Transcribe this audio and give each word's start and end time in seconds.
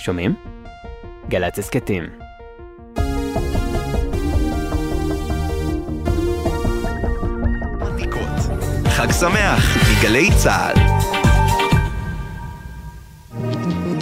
שומעים? 0.00 0.34
גל"צ 1.28 1.58
הסכתים. 1.58 2.04
חג 8.88 9.12
שמח 9.12 9.76
מגלי 9.90 10.30
צה"ל. 10.36 10.76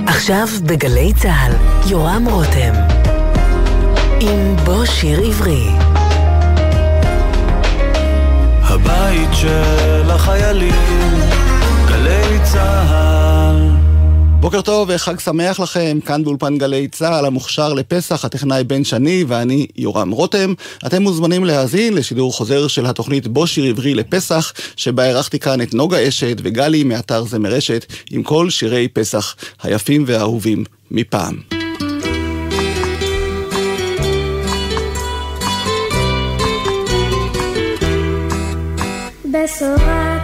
עכשיו 0.06 0.46
בגלי 0.66 1.12
צה"ל, 1.14 1.52
יורם 1.90 2.24
רותם. 2.30 2.72
עם 4.20 4.56
בוא 4.64 4.84
שיר 4.84 5.20
עברי. 5.20 5.68
הבית 8.62 9.30
של 9.32 10.10
החיילים, 10.10 10.74
גלי 11.88 12.38
צה"ל. 12.42 13.17
בוקר 14.40 14.60
טוב 14.60 14.90
וחג 14.92 15.20
שמח 15.20 15.60
לכם, 15.60 15.98
כאן 16.06 16.24
באולפן 16.24 16.58
גלי 16.58 16.88
צה"ל 16.88 17.24
המוכשר 17.24 17.72
לפסח, 17.72 18.24
הטכנאי 18.24 18.64
בן 18.64 18.84
שני 18.84 19.24
ואני 19.28 19.66
יורם 19.76 20.10
רותם. 20.10 20.52
אתם 20.86 21.02
מוזמנים 21.02 21.44
להאזין 21.44 21.94
לשידור 21.94 22.32
חוזר 22.32 22.66
של 22.66 22.86
התוכנית 22.86 23.26
בוא 23.26 23.46
שיר 23.46 23.64
עברי 23.64 23.94
לפסח, 23.94 24.52
שבה 24.76 25.04
אירחתי 25.04 25.38
כאן 25.38 25.60
את 25.60 25.74
נוגה 25.74 26.08
אשת 26.08 26.36
וגלי 26.42 26.84
מאתר 26.84 27.24
זמרשת, 27.24 27.86
עם 28.10 28.22
כל 28.22 28.50
שירי 28.50 28.88
פסח 28.88 29.36
היפים 29.62 30.04
והאהובים 30.06 30.64
מפעם. 30.90 31.36
בשורה 39.24 40.17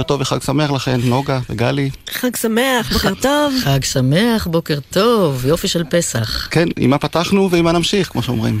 בוקר 0.00 0.08
טוב 0.08 0.20
וחג 0.20 0.42
שמח 0.42 0.70
לכם, 0.70 1.00
נוגה 1.04 1.40
וגלי. 1.50 1.90
חג 2.10 2.36
שמח, 2.36 2.92
בוקר 2.92 3.14
טוב. 3.14 3.54
חג 3.64 3.84
שמח, 3.84 4.46
בוקר 4.46 4.78
טוב, 4.90 5.46
יופי 5.46 5.68
של 5.68 5.84
פסח. 5.90 6.48
כן, 6.50 6.68
עם 6.76 6.90
מה 6.90 6.98
פתחנו 6.98 7.50
ועם 7.50 7.64
מה 7.64 7.72
נמשיך, 7.72 8.08
כמו 8.08 8.22
שאומרים. 8.22 8.60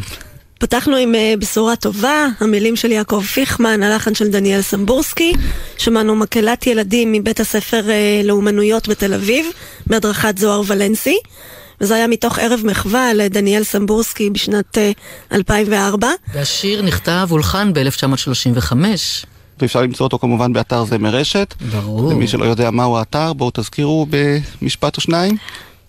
פתחנו 0.58 0.96
עם 0.96 1.14
אה, 1.14 1.34
בשורה 1.38 1.76
טובה, 1.76 2.26
המילים 2.40 2.76
של 2.76 2.90
יעקב 2.90 3.22
פיכמן, 3.34 3.82
הלחן 3.82 4.14
של 4.14 4.28
דניאל 4.28 4.62
סמבורסקי. 4.62 5.32
שמענו 5.78 6.14
מקהלת 6.14 6.66
ילדים 6.66 7.12
מבית 7.12 7.40
הספר 7.40 7.90
אה, 7.90 8.20
לאומנויות 8.24 8.88
בתל 8.88 9.14
אביב, 9.14 9.46
בהדרכת 9.86 10.38
זוהר 10.38 10.62
ולנסי. 10.66 11.18
וזה 11.80 11.94
היה 11.94 12.06
מתוך 12.06 12.38
ערב 12.38 12.60
מחווה 12.64 13.14
לדניאל 13.14 13.64
סמבורסקי 13.64 14.30
בשנת 14.30 14.78
אה, 14.78 14.90
2004. 15.32 16.08
והשיר 16.34 16.82
נכתב 16.82 17.26
הולחן 17.30 17.72
ב-1935. 17.72 18.74
ואפשר 19.62 19.82
למצוא 19.82 20.06
אותו 20.06 20.18
כמובן 20.18 20.52
באתר 20.52 20.84
זמרשת. 20.84 21.54
ברור. 21.72 22.12
למי 22.12 22.28
שלא 22.28 22.44
יודע 22.44 22.70
מהו 22.70 22.96
האתר, 22.96 23.32
בואו 23.32 23.50
תזכירו 23.54 24.06
במשפט 24.10 24.96
או 24.96 25.02
שניים. 25.02 25.36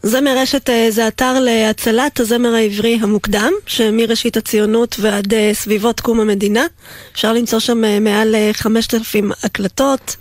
זמר 0.04 0.38
רשת 0.38 0.70
אה, 0.70 0.88
זה 0.90 1.08
אתר 1.08 1.40
להצלת 1.40 2.20
הזמר 2.20 2.54
העברי 2.56 3.00
המוקדם, 3.02 3.52
שמראשית 3.66 4.38
הציונות 4.38 4.96
ועד 5.00 5.34
אה, 5.34 5.52
סביבות 5.54 6.00
קום 6.00 6.20
המדינה. 6.20 6.66
אפשר 7.14 7.34
למצוא 7.34 7.60
שם 7.60 7.86
אה, 7.86 8.00
מעל 8.00 8.36
אה, 8.36 8.50
5,000 8.54 9.32
הקלטות 9.44 10.16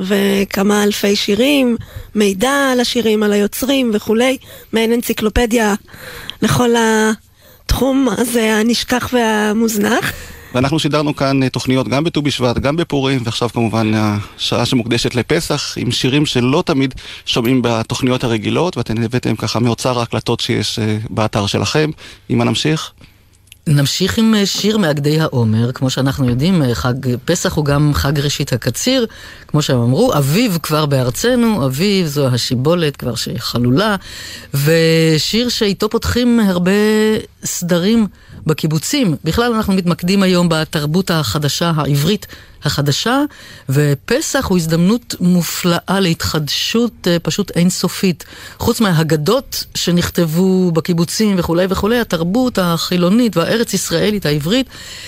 וכמה 0.00 0.84
אלפי 0.84 1.16
שירים, 1.16 1.76
מידע 2.14 2.70
על 2.72 2.80
השירים, 2.80 3.22
על 3.22 3.32
היוצרים 3.32 3.90
וכולי, 3.94 4.38
מעין 4.72 4.92
אנציקלופדיה 4.92 5.74
לכל 6.42 6.70
התחום 6.78 8.08
הזה 8.18 8.54
הנשכח 8.54 9.10
והמוזנח. 9.12 10.12
ואנחנו 10.54 10.78
שידרנו 10.78 11.16
כאן 11.16 11.42
אה, 11.42 11.48
תוכניות 11.48 11.88
גם 11.88 12.04
בט"ו 12.04 12.22
בשבט, 12.22 12.58
גם 12.58 12.76
בפורים, 12.76 13.20
ועכשיו 13.24 13.48
כמובן 13.48 13.92
השעה 13.94 14.66
שמוקדשת 14.66 15.14
לפסח, 15.14 15.78
עם 15.78 15.90
שירים 15.90 16.26
שלא 16.26 16.62
תמיד 16.66 16.94
שומעים 17.26 17.62
בתוכניות 17.62 18.24
הרגילות, 18.24 18.76
ואתם 18.76 19.02
הבאתם 19.02 19.36
ככה 19.36 19.60
מאוצר 19.60 19.98
ההקלטות 19.98 20.40
שיש 20.40 20.78
אה, 20.78 20.98
באתר 21.10 21.46
שלכם. 21.46 21.90
עם 22.28 22.38
מה 22.38 22.44
נמשיך? 22.44 22.92
נמשיך 23.68 24.18
עם 24.18 24.34
אה, 24.34 24.46
שיר 24.46 24.78
מאגדי 24.78 25.20
העומר, 25.20 25.72
כמו 25.72 25.90
שאנחנו 25.90 26.28
יודעים, 26.28 26.62
אה, 26.62 26.74
חג 26.74 26.94
פסח 27.24 27.52
הוא 27.52 27.64
גם 27.64 27.90
חג 27.94 28.20
ראשית 28.20 28.52
הקציר, 28.52 29.06
כמו 29.48 29.62
שהם 29.62 29.80
אמרו, 29.80 30.14
אביב 30.14 30.58
כבר 30.62 30.86
בארצנו, 30.86 31.66
אביב 31.66 32.06
זו 32.06 32.28
השיבולת 32.28 32.96
כבר 32.96 33.14
שחלולה, 33.14 33.96
ושיר 34.54 35.48
שאיתו 35.48 35.88
פותחים 35.88 36.40
הרבה 36.40 36.72
סדרים 37.44 38.06
בקיבוצים. 38.46 39.16
בכלל 39.24 39.52
אנחנו 39.52 39.72
מתמקדים 39.72 40.22
היום 40.22 40.48
בתרבות 40.48 41.10
החדשה, 41.10 41.72
העברית 41.76 42.26
החדשה, 42.64 43.22
ופסח 43.68 44.46
הוא 44.48 44.56
הזדמנות 44.56 45.14
מופלאה 45.20 46.00
להתחדשות 46.00 46.92
אה, 47.06 47.18
פשוט 47.18 47.50
אינסופית. 47.56 48.24
חוץ 48.58 48.80
מהאגדות 48.80 49.64
שנכתבו 49.74 50.70
בקיבוצים 50.70 51.34
וכולי 51.38 51.66
וכולי, 51.68 52.00
התרבות 52.00 52.58
החילונית 52.58 53.36
והארץ 53.36 53.74
ישראלית 53.74 54.26
העברית 54.26 54.66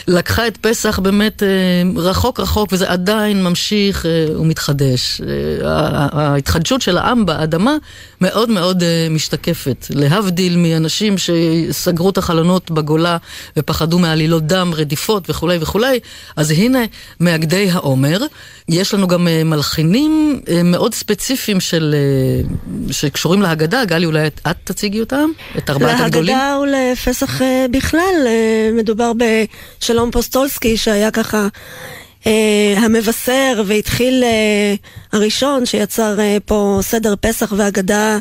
לקחה 0.08 0.46
את 0.46 0.56
פסח 0.56 0.98
באמת 0.98 1.42
אה, 1.42 1.48
רחוק 1.96 2.40
רחוק, 2.40 2.68
וזה 2.72 2.90
עדיין 2.90 3.44
ממשיך 3.44 4.06
אה, 4.06 4.40
ומתחדש. 4.40 5.20
ההתחדשות 6.12 6.82
של 6.82 6.98
העם 6.98 7.26
באדמה 7.26 7.74
מאוד 8.20 8.50
מאוד 8.50 8.82
משתקפת. 9.10 9.86
להבדיל 9.90 10.56
מאנשים 10.56 11.14
שסגרו 11.18 12.10
את 12.10 12.18
החלונות 12.18 12.70
בגולה 12.70 13.16
ופחדו 13.56 13.98
מעלילות 13.98 14.46
דם, 14.46 14.72
רדיפות 14.74 15.30
וכולי 15.30 15.58
וכולי, 15.60 16.00
אז 16.36 16.50
הנה 16.50 16.78
מאגדי 17.40 17.70
העומר. 17.70 18.18
יש 18.68 18.94
לנו 18.94 19.08
גם 19.08 19.28
אה, 19.28 19.44
מלחינים 19.44 20.40
אה, 20.48 20.62
מאוד 20.62 20.94
ספציפיים 20.94 21.60
של, 21.60 21.94
אה, 21.94 22.92
שקשורים 22.92 23.42
להגדה. 23.42 23.84
גלי, 23.84 24.06
אולי 24.06 24.26
את, 24.26 24.40
את 24.50 24.56
תציגי 24.64 25.00
אותם? 25.00 25.30
את 25.58 25.70
ארבעת 25.70 26.00
הגדולים? 26.00 26.36
להגדה 26.36 26.58
ולפסח 26.62 27.42
אה, 27.42 27.66
בכלל, 27.70 28.26
מדובר 28.72 29.12
בשלום 29.18 30.10
פוסטולסקי 30.10 30.76
שהיה 30.76 31.10
ככה 31.10 31.48
המבשר 32.76 33.62
והתחיל 33.66 34.24
הראשון 35.12 35.66
שיצר 35.66 36.16
פה 36.44 36.78
סדר 36.82 37.14
פסח 37.20 37.52
והגדה, 37.56 38.18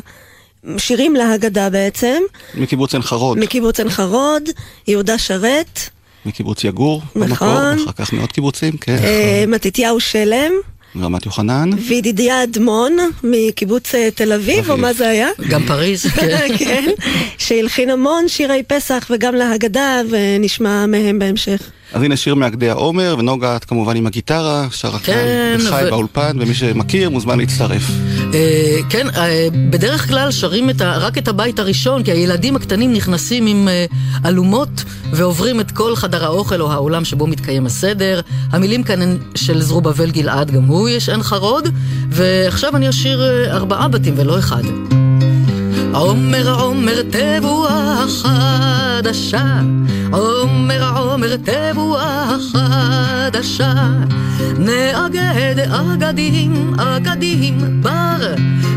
שירים 0.78 1.16
להגדה 1.16 1.70
בעצם, 1.70 2.22
מקיבוץ 2.54 2.94
עין 2.94 3.02
חרוד, 3.02 3.38
מקיבוץ 3.38 3.80
עין 3.80 3.90
חרוד, 3.90 4.42
יהודה 4.86 5.18
שרת, 5.18 5.80
מקיבוץ 6.26 6.64
יגור, 6.64 7.02
נכון. 7.16 7.28
במקור, 7.28 7.84
אחר 7.84 7.92
כך 8.04 8.12
מאות 8.12 8.32
קיבוצים, 8.32 8.72
כן. 8.76 8.96
אה, 9.04 9.44
מתתיהו 9.48 10.00
שלם, 10.00 10.52
רמת 11.00 11.26
יוחנן, 11.26 11.70
וידידיה 11.88 12.42
אדמון 12.42 12.96
מקיבוץ 13.24 13.94
אה, 13.94 14.08
תל 14.14 14.32
אביב, 14.32 14.58
אביב. 14.58 14.70
או 14.70 14.76
מה 14.76 14.92
זה 14.92 15.08
היה? 15.08 15.28
גם 15.48 15.62
פריז, 15.66 16.06
כן. 16.16 16.48
כן, 16.58 16.90
שהלחין 17.38 17.90
המון 17.90 18.28
שירי 18.28 18.62
פסח 18.62 19.06
וגם 19.10 19.34
להגדה, 19.34 20.00
ונשמע 20.10 20.86
מהם 20.86 21.18
בהמשך. 21.18 21.70
אז 21.92 22.02
הנה 22.02 22.16
שיר 22.16 22.34
מאגדי 22.34 22.70
העומר, 22.70 23.16
ונוגה 23.18 23.56
את 23.56 23.64
כמובן 23.64 23.96
עם 23.96 24.06
הגיטרה, 24.06 24.66
שרה 24.70 24.98
כן, 24.98 25.56
כאן, 25.58 25.66
וחי 25.66 25.84
ו- 25.86 25.90
באולפן, 25.90 26.36
ומי 26.40 26.54
שמכיר 26.54 27.10
מוזמן 27.10 27.38
להצטרף. 27.38 27.82
אה, 28.34 28.78
כן, 28.90 29.06
אה, 29.16 29.48
בדרך 29.70 30.08
כלל 30.08 30.30
שרים 30.30 30.70
את 30.70 30.80
ה, 30.80 30.98
רק 30.98 31.18
את 31.18 31.28
הבית 31.28 31.58
הראשון, 31.58 32.02
כי 32.02 32.12
הילדים 32.12 32.56
הקטנים 32.56 32.92
נכנסים 32.92 33.46
עם 33.46 33.68
אה, 33.68 33.84
אלומות 34.28 34.84
ועוברים 35.12 35.60
את 35.60 35.70
כל 35.70 35.96
חדר 35.96 36.24
האוכל 36.24 36.60
או 36.60 36.72
האולם 36.72 37.04
שבו 37.04 37.26
מתקיים 37.26 37.66
הסדר. 37.66 38.20
המילים 38.50 38.82
כאן 38.82 39.02
הן 39.02 39.18
של 39.34 39.62
זרובבל 39.62 40.10
גלעד, 40.10 40.50
גם 40.50 40.64
הוא 40.64 40.88
יש 40.88 41.08
עין 41.08 41.22
חרוד, 41.22 41.68
ועכשיו 42.10 42.76
אני 42.76 42.88
אשיר 42.88 43.22
אה, 43.22 43.52
ארבעה 43.56 43.88
בתים 43.88 44.14
ולא 44.16 44.38
אחד. 44.38 44.62
עומר 45.94 46.60
עומר 46.60 47.02
תבואה 47.02 48.04
חדשה, 48.08 49.60
עומר 50.12 50.98
עומר 50.98 51.36
תבואה 51.36 52.36
חדשה, 52.52 53.74
נאגד 54.58 55.58
אגדים 55.70 56.74
אגדים 56.78 57.82
בר, 57.82 58.34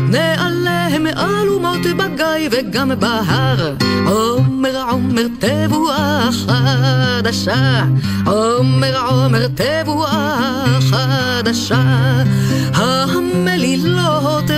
נעלה 0.08 0.88
מאלומות 0.98 1.86
בגיא 1.98 2.48
וגם 2.50 2.90
בהר. 2.98 3.74
עומר 4.06 4.82
עומר 4.90 5.26
תבואה 5.38 6.28
חדשה, 6.32 7.84
עומר 8.26 8.96
עומר 9.06 9.46
תבואה 9.54 10.36
חדשה, 10.80 11.82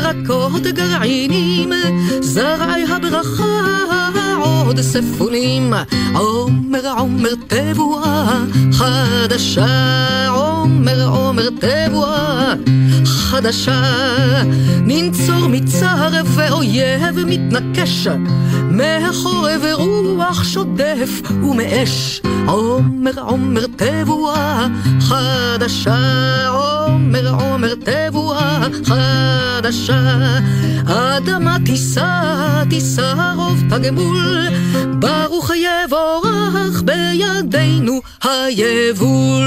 רכות 0.07 0.63
גרעינים, 0.63 1.73
זרעי 2.21 2.85
הברכה 2.85 3.77
עוד 4.41 4.81
ספונים. 4.81 5.75
עומר 6.15 6.93
עומר 6.99 7.35
תבואה 7.47 8.45
חדשה, 8.73 10.29
עומר 10.29 11.09
עומר 11.09 11.49
תבואה 11.51 12.55
חדשה. 13.05 13.83
ננצור 14.87 15.49
מצר 15.49 16.11
ואויב 16.25 17.25
מתנקש, 17.27 18.09
מהחורב 18.71 19.65
רוח 19.73 20.45
שודף 20.45 21.21
ומאש. 21.43 22.23
עומר 22.47 23.21
עומר 23.21 23.67
תבואה 23.77 24.67
חדשה, 25.01 26.49
עומר 26.49 26.86
עומר 27.29 27.75
תבואה 27.75 28.67
חדשה. 28.85 30.39
אדמה 30.87 31.57
תישא 31.65 32.65
תישא 32.71 33.33
רוב 33.37 33.63
תגמול, 33.71 34.49
ברוך 34.99 35.51
יבורך 35.57 36.83
בידינו 36.85 38.01
היבול. 38.23 39.47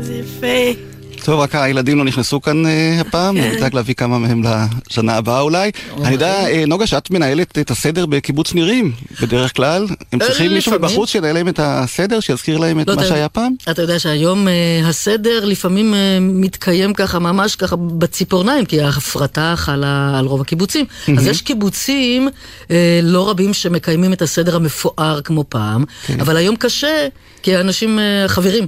זה 0.00 0.12
יפה. 0.14 0.89
טוב, 1.24 1.40
רק 1.40 1.54
הילדים 1.54 1.98
לא 1.98 2.04
נכנסו 2.04 2.40
כאן 2.40 2.66
אה, 2.66 3.00
הפעם, 3.00 3.36
כן. 3.36 3.52
נדאג 3.56 3.74
להביא 3.74 3.94
כמה 3.94 4.18
מהם 4.18 4.42
לשנה 4.90 5.16
הבאה 5.16 5.40
אולי. 5.40 5.70
אני 6.02 6.12
יודע, 6.12 6.48
אה, 6.48 6.64
נוגה, 6.66 6.86
שאת 6.86 7.10
מנהלת 7.10 7.58
את 7.58 7.70
הסדר 7.70 8.06
בקיבוץ 8.06 8.54
נירים, 8.54 8.92
בדרך 9.22 9.56
כלל. 9.56 9.86
הם 10.12 10.22
אה, 10.22 10.26
צריכים 10.26 10.52
מישהו 10.52 10.72
לפעמים. 10.72 10.90
מבחוץ 10.90 11.08
שינהל 11.08 11.34
להם 11.34 11.48
את 11.48 11.60
הסדר, 11.62 12.20
שיזכיר 12.20 12.58
להם 12.58 12.80
את 12.80 12.88
לא, 12.88 12.96
מה 12.96 13.04
שהיה 13.04 13.28
פעם? 13.28 13.52
אתה 13.70 13.82
יודע 13.82 13.98
שהיום 13.98 14.48
אה, 14.48 14.88
הסדר 14.88 15.44
לפעמים 15.44 15.94
אה, 15.94 16.18
מתקיים 16.20 16.94
ככה 16.94 17.18
ממש 17.18 17.56
ככה 17.56 17.76
בציפורניים, 17.76 18.64
כי 18.64 18.80
ההפרטה 18.80 19.54
חלה 19.56 20.18
על 20.18 20.26
רוב 20.26 20.40
הקיבוצים. 20.40 20.84
אז 21.18 21.26
יש 21.26 21.42
קיבוצים 21.42 22.28
אה, 22.70 23.00
לא 23.02 23.30
רבים 23.30 23.54
שמקיימים 23.54 24.12
את 24.12 24.22
הסדר 24.22 24.56
המפואר 24.56 25.20
כמו 25.20 25.44
פעם, 25.48 25.84
כן. 26.06 26.20
אבל 26.20 26.36
היום 26.36 26.56
קשה, 26.56 27.08
כי 27.42 27.56
האנשים 27.56 27.98
אה, 27.98 28.28
חברים, 28.28 28.66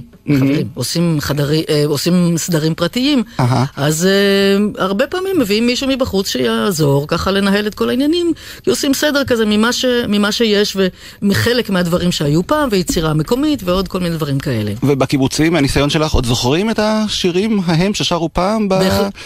חברים, 1.19 1.63
אה, 1.69 1.85
עושים 1.85 2.37
סדרים 2.43 2.75
פרטיים, 2.75 3.23
אהה. 3.39 3.65
אז 3.75 4.05
אה, 4.05 4.83
הרבה 4.83 5.07
פעמים 5.07 5.39
מביאים 5.39 5.65
מישהו 5.65 5.87
מבחוץ 5.87 6.27
שיעזור 6.29 7.07
ככה 7.07 7.31
לנהל 7.31 7.67
את 7.67 7.75
כל 7.75 7.89
העניינים, 7.89 8.33
כי 8.63 8.69
עושים 8.69 8.93
סדר 8.93 9.23
כזה 9.23 9.45
ממה, 9.45 9.73
ש, 9.73 9.85
ממה 10.07 10.31
שיש 10.31 10.77
ומחלק 11.21 11.69
מהדברים 11.69 12.11
שהיו 12.11 12.47
פעם, 12.47 12.69
ויצירה 12.71 13.13
מקומית 13.13 13.63
ועוד 13.65 13.87
כל 13.87 13.99
מיני 13.99 14.15
דברים 14.15 14.39
כאלה. 14.39 14.71
ובקיבוצים, 14.83 15.53
מהניסיון 15.53 15.89
שלך, 15.89 16.11
עוד 16.11 16.25
זוכרים 16.25 16.69
את 16.69 16.79
השירים 16.79 17.59
ההם 17.65 17.93
ששרו 17.93 18.29
פעם. 18.33 18.67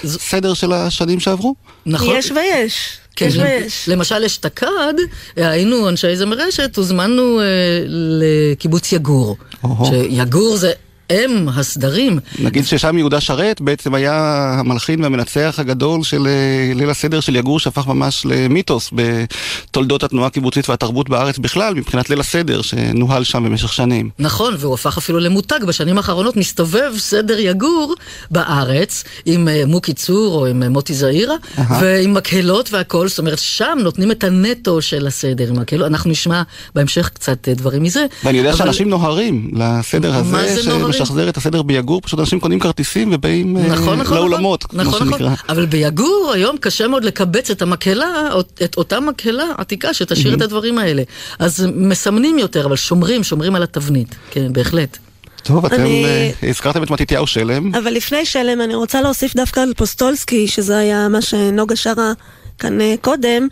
בסדר 0.03 0.53
של 0.53 0.73
השנים 0.73 1.19
שעברו? 1.19 1.55
נכון? 1.85 2.15
יש 2.17 2.31
ויש. 2.31 2.97
כן, 3.15 3.27
יש. 3.65 3.89
למשל 3.89 4.23
אשתקד, 4.25 4.93
היינו 5.35 5.89
אנשי 5.89 6.15
זמר 6.15 6.37
רשת, 6.37 6.77
הוזמנו 6.77 7.39
אה, 7.39 7.45
לקיבוץ 7.87 8.91
יגור. 8.91 9.37
אוהו. 9.63 9.85
שיגור 9.85 10.57
זה 10.57 10.71
אם 11.11 11.49
הסדרים. 11.55 12.19
נגיד 12.39 12.65
ששם 12.65 12.97
יהודה 12.97 13.21
שרת 13.21 13.61
בעצם 13.61 13.93
היה 13.93 14.13
המלחין 14.59 15.01
והמנצח 15.03 15.55
הגדול 15.57 16.03
של 16.03 16.27
אה, 16.27 16.73
ליל 16.75 16.89
הסדר 16.89 17.19
של 17.19 17.35
יגור 17.35 17.59
שהפך 17.59 17.87
ממש 17.87 18.25
למיתוס 18.25 18.89
בתולדות 18.93 20.03
התנועה 20.03 20.27
הקיבוצית 20.27 20.69
והתרבות 20.69 21.09
בארץ 21.09 21.37
בכלל 21.37 21.73
מבחינת 21.73 22.09
ליל 22.09 22.19
הסדר 22.19 22.61
שנוהל 22.61 23.23
שם 23.23 23.43
במשך 23.43 23.73
שנים. 23.73 24.09
נכון, 24.19 24.55
והוא 24.59 24.73
הפך 24.73 24.97
אפילו 24.97 25.19
למותג. 25.19 25.59
בשנים 25.67 25.97
האחרונות 25.97 26.35
מסתובב 26.37 26.91
סדר 26.97 27.39
יגור 27.39 27.95
בארץ 28.31 29.03
עם 29.25 29.47
אה, 29.47 29.63
מוקי 29.65 29.93
צור 29.93 30.35
או 30.35 30.45
עם 30.45 30.63
אה, 30.63 30.69
מוטי 30.69 30.93
זעירה, 30.93 31.35
ועם 31.79 32.13
מקהלות 32.13 32.73
והכל, 32.73 33.07
זאת 33.07 33.19
אומרת, 33.19 33.39
שם 33.39 33.77
נותנים 33.83 34.11
את 34.11 34.23
הנטו 34.23 34.81
של 34.81 35.07
הסדר 35.07 35.47
עם 35.49 35.59
מקהלות. 35.59 35.87
אנחנו 35.87 36.09
נשמע 36.11 36.41
בהמשך 36.75 37.09
קצת 37.13 37.47
דברים 37.49 37.83
מזה. 37.83 38.05
ואני 38.23 38.37
יודע 38.37 38.49
אבל- 38.49 38.57
שאנשים 38.57 38.89
נוהרים 38.89 39.51
לסדר 39.53 40.23
מה 40.23 40.39
הזה 40.39 40.61
זה 40.61 40.69
נוהרים? 40.69 40.96
שמשחזר 40.97 41.29
את 41.29 41.37
הסדר 41.37 41.61
ביגור, 41.61 42.01
פשוט 42.01 42.19
אנשים 42.19 42.39
קונים 42.39 42.59
כרטיסים 42.59 43.09
ובאים 43.13 43.57
אה, 43.57 43.67
נכון, 43.67 43.99
נכון, 43.99 44.17
לאולמות, 44.17 44.65
נכון, 44.73 44.83
כמו 44.83 44.91
נכון, 44.95 45.07
שנקרא. 45.09 45.29
נכון. 45.33 45.45
אבל 45.49 45.65
ביגור 45.65 46.31
היום 46.35 46.57
קשה 46.57 46.87
מאוד 46.87 47.03
לקבץ 47.03 47.51
את 47.51 47.61
המקהלה, 47.61 48.29
את 48.63 48.77
אותה 48.77 48.99
מקהלה 48.99 49.43
עתיקה 49.57 49.93
שתשאיר 49.93 50.33
את 50.35 50.41
הדברים 50.41 50.77
האלה. 50.77 51.03
אז 51.39 51.67
מסמנים 51.75 52.39
יותר, 52.39 52.65
אבל 52.65 52.75
שומרים, 52.75 53.23
שומרים 53.23 53.55
על 53.55 53.63
התבנית. 53.63 54.15
כן, 54.31 54.53
בהחלט. 54.53 54.97
טוב, 55.43 55.65
אתם 55.65 55.75
אני- 55.81 56.05
אה, 56.05 56.49
הזכרתם 56.49 56.83
את 56.83 56.89
מתתיהו 56.91 57.27
שלם. 57.27 57.75
אבל 57.75 57.91
לפני 57.93 58.25
שלם, 58.25 58.61
אני 58.61 58.75
רוצה 58.75 59.01
להוסיף 59.01 59.35
דווקא 59.35 59.59
על 59.59 59.73
פוסטולסקי, 59.77 60.47
שזה 60.47 60.77
היה 60.77 61.07
מה 61.07 61.21
שנוגה 61.21 61.75
שרה 61.75 62.11
כאן 62.59 62.81
אה, 62.81 62.95
קודם, 63.01 63.47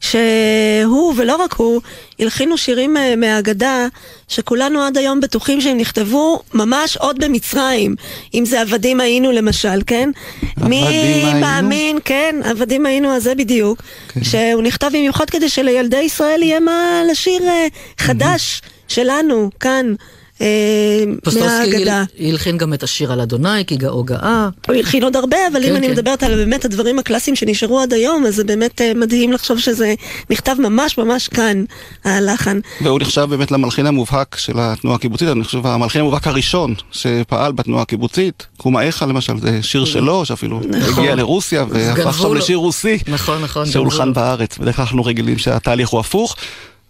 שהוא, 0.00 1.14
ולא 1.16 1.36
רק 1.36 1.52
הוא, 1.52 1.80
הלחינו 2.18 2.58
שירים 2.58 2.96
אה, 2.96 3.16
מהאגדה, 3.16 3.86
שכולנו 4.28 4.82
עד 4.82 4.98
היום 4.98 5.20
בטוחים 5.20 5.60
שהם 5.60 5.78
נכתבו 5.78 6.42
ממש 6.54 6.96
עוד 6.96 7.24
במצרים. 7.24 7.94
אם 8.34 8.44
זה 8.44 8.60
עבדים 8.60 9.00
היינו 9.00 9.32
למשל, 9.32 9.82
כן? 9.86 10.10
מי 10.56 10.86
היינו? 10.86 11.40
מאמין, 11.40 11.98
כן, 12.04 12.36
עבדים 12.44 12.86
היינו, 12.86 13.08
אז 13.08 13.22
זה 13.22 13.34
בדיוק. 13.34 13.82
כן. 14.08 14.24
שהוא 14.24 14.62
נכתב 14.62 14.88
במיוחד 14.88 15.30
כדי 15.30 15.48
שלילדי 15.48 16.00
ישראל 16.00 16.42
יהיה 16.42 16.60
מה 16.60 17.02
לשיר 17.10 17.42
אה, 17.42 17.66
חדש 17.98 18.62
שלנו, 18.88 19.50
כאן. 19.60 19.94
אה, 20.40 21.04
מהאגדה. 21.40 21.96
הל- 22.20 22.26
הלחין 22.26 22.58
גם 22.58 22.74
את 22.74 22.82
השיר 22.82 23.12
על 23.12 23.20
אדוני, 23.20 23.64
כי 23.66 23.76
גאו 23.76 24.04
גאה. 24.04 24.48
הוא 24.68 24.76
הלחין 24.76 25.04
עוד 25.04 25.16
הרבה, 25.16 25.36
אבל 25.52 25.62
כן, 25.62 25.68
אם 25.70 25.76
אני 25.76 25.86
כן. 25.86 25.92
מדברת 25.92 26.22
על 26.22 26.34
באמת 26.34 26.64
הדברים 26.64 26.98
הקלאסיים 26.98 27.36
שנשארו 27.36 27.80
עד 27.80 27.92
היום, 27.92 28.26
אז 28.26 28.34
זה 28.36 28.44
באמת 28.44 28.80
אה, 28.80 28.92
מדהים 28.94 29.32
לחשוב 29.32 29.58
שזה 29.58 29.94
נכתב 30.30 30.56
ממש 30.58 30.98
ממש 30.98 31.28
כאן, 31.28 31.64
הלחן. 32.04 32.60
והוא 32.82 33.00
נחשב 33.00 33.22
באמת 33.30 33.50
למלחין 33.50 33.86
המובהק 33.86 34.36
של 34.38 34.52
התנועה 34.56 34.96
הקיבוצית, 34.96 35.28
אני 35.28 35.44
חושב 35.44 35.66
המלחין 35.66 36.00
המובהק 36.00 36.26
הראשון 36.26 36.74
שפעל 36.92 37.52
בתנועה 37.52 37.82
הקיבוצית. 37.82 38.46
קומאיך 38.56 39.02
למשל, 39.08 39.32
זה 39.40 39.58
שיר 39.62 39.84
שלו, 39.84 40.24
שאפילו 40.24 40.60
הגיע 40.98 41.14
לרוסיה 41.14 41.64
והפך 41.70 42.18
שם. 42.18 42.34
לשיר 42.34 42.56
רוסי, 42.56 42.98
נכון, 43.08 43.42
נכון. 43.42 43.66
שהולחן. 43.66 44.12
בארץ. 44.12 44.58
בדרך 44.58 44.76
כלל 44.76 44.84
אנחנו 44.84 45.04
רגילים 45.04 45.38
שהתהליך 45.38 45.88
הוא 45.88 46.00
הפוך. 46.00 46.36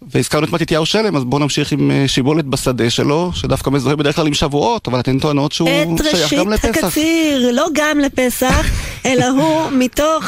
והזכרנו 0.01 0.45
את 0.45 0.51
מתתיהו 0.51 0.85
שלם, 0.85 1.15
אז 1.15 1.23
בואו 1.23 1.41
נמשיך 1.41 1.71
עם 1.71 1.91
אה, 1.91 2.07
שיבולת 2.07 2.45
בשדה 2.45 2.89
שלו, 2.89 3.31
שדווקא 3.33 3.69
מזוהה 3.69 3.95
בדרך 3.95 4.15
כלל 4.15 4.27
עם 4.27 4.33
שבועות, 4.33 4.87
אבל 4.87 4.99
אתן 4.99 5.19
טוענות 5.19 5.51
שהוא 5.51 5.69
את 5.69 6.03
שייך 6.03 6.23
ראשית 6.23 6.39
גם 6.39 6.49
לפסח. 6.49 6.83
הקציר, 6.83 7.51
לא 7.51 7.67
גם 7.73 7.99
לפסח, 7.99 8.65
אלא 9.05 9.27
הוא 9.27 9.71
מתוך 9.71 10.23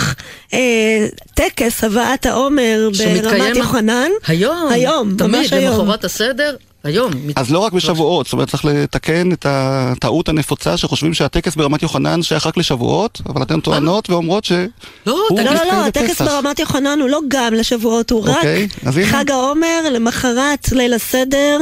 אה, 0.53 1.07
טקס 1.33 1.83
הבאת 1.83 2.25
העומר 2.25 2.89
ברמת 2.97 3.23
שמתקיים 3.23 3.55
יוחנן. 3.55 4.09
היום, 4.27 4.67
היום, 4.71 5.15
תמיד, 5.17 5.35
ממש 5.35 5.53
היום. 5.53 5.79
למחרת 5.79 6.03
הסדר, 6.03 6.55
היום. 6.83 7.11
אז 7.35 7.51
לא 7.51 7.59
רק 7.59 7.73
בשבועות, 7.73 8.25
זאת 8.25 8.33
אומרת 8.33 8.49
צריך 8.49 8.65
לתקן 8.65 9.31
את 9.31 9.45
הטעות 9.49 10.29
הנפוצה 10.29 10.77
שחושבים 10.77 11.13
שהטקס 11.13 11.55
ברמת 11.55 11.83
יוחנן 11.83 12.21
שייך 12.21 12.47
רק 12.47 12.57
לשבועות, 12.57 13.21
אבל 13.25 13.41
אתן 13.43 13.59
טוענות 13.59 14.09
ואומרות 14.09 14.45
ש... 14.45 14.51
לא, 15.05 15.17
לא, 15.31 15.43
לא, 15.43 15.53
לא, 15.53 15.85
הטקס. 15.85 16.21
ברמת 16.21 16.59
יוחנן 16.59 16.99
הוא 17.01 17.09
לא 17.09 17.19
גם 17.27 17.53
לשבועות, 17.53 18.11
הוא 18.11 18.23
רק 18.23 18.35
אוקיי. 18.35 18.67
חג 19.05 19.31
העומר, 19.31 19.81
למחרת 19.93 20.71
ליל 20.71 20.93
הסדר. 20.93 21.57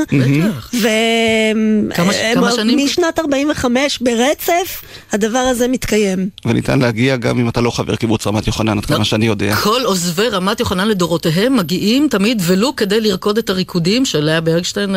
שנים? 2.55 2.79
ומשנת 2.79 3.19
45 3.19 3.99
ברצף, 3.99 4.81
הדבר 5.11 5.39
הזה 5.39 5.67
מתקיים. 5.67 6.29
וניתן 6.45 6.79
להגיע 6.79 7.15
גם 7.15 7.39
אם 7.39 7.49
אתה 7.49 7.61
לא 7.61 7.71
חבר 7.71 7.95
קיבוץ 7.95 8.27
רמת 8.27 8.47
יוחנן, 8.47 8.77
עד 8.77 8.85
כמה 8.85 9.05
שאני 9.05 9.25
יודע. 9.25 9.55
כל 9.55 9.81
עוזבי 9.83 10.29
רמת 10.29 10.59
יוחנן 10.59 10.87
לדורותיהם 10.87 11.57
מגיעים 11.57 12.07
תמיד 12.11 12.41
ולו 12.45 12.75
כדי 12.75 13.01
לרקוד 13.01 13.37
את 13.37 13.49
הריקודים 13.49 14.05
של 14.05 14.19
לאה 14.19 14.41
ברגשטיין 14.41 14.95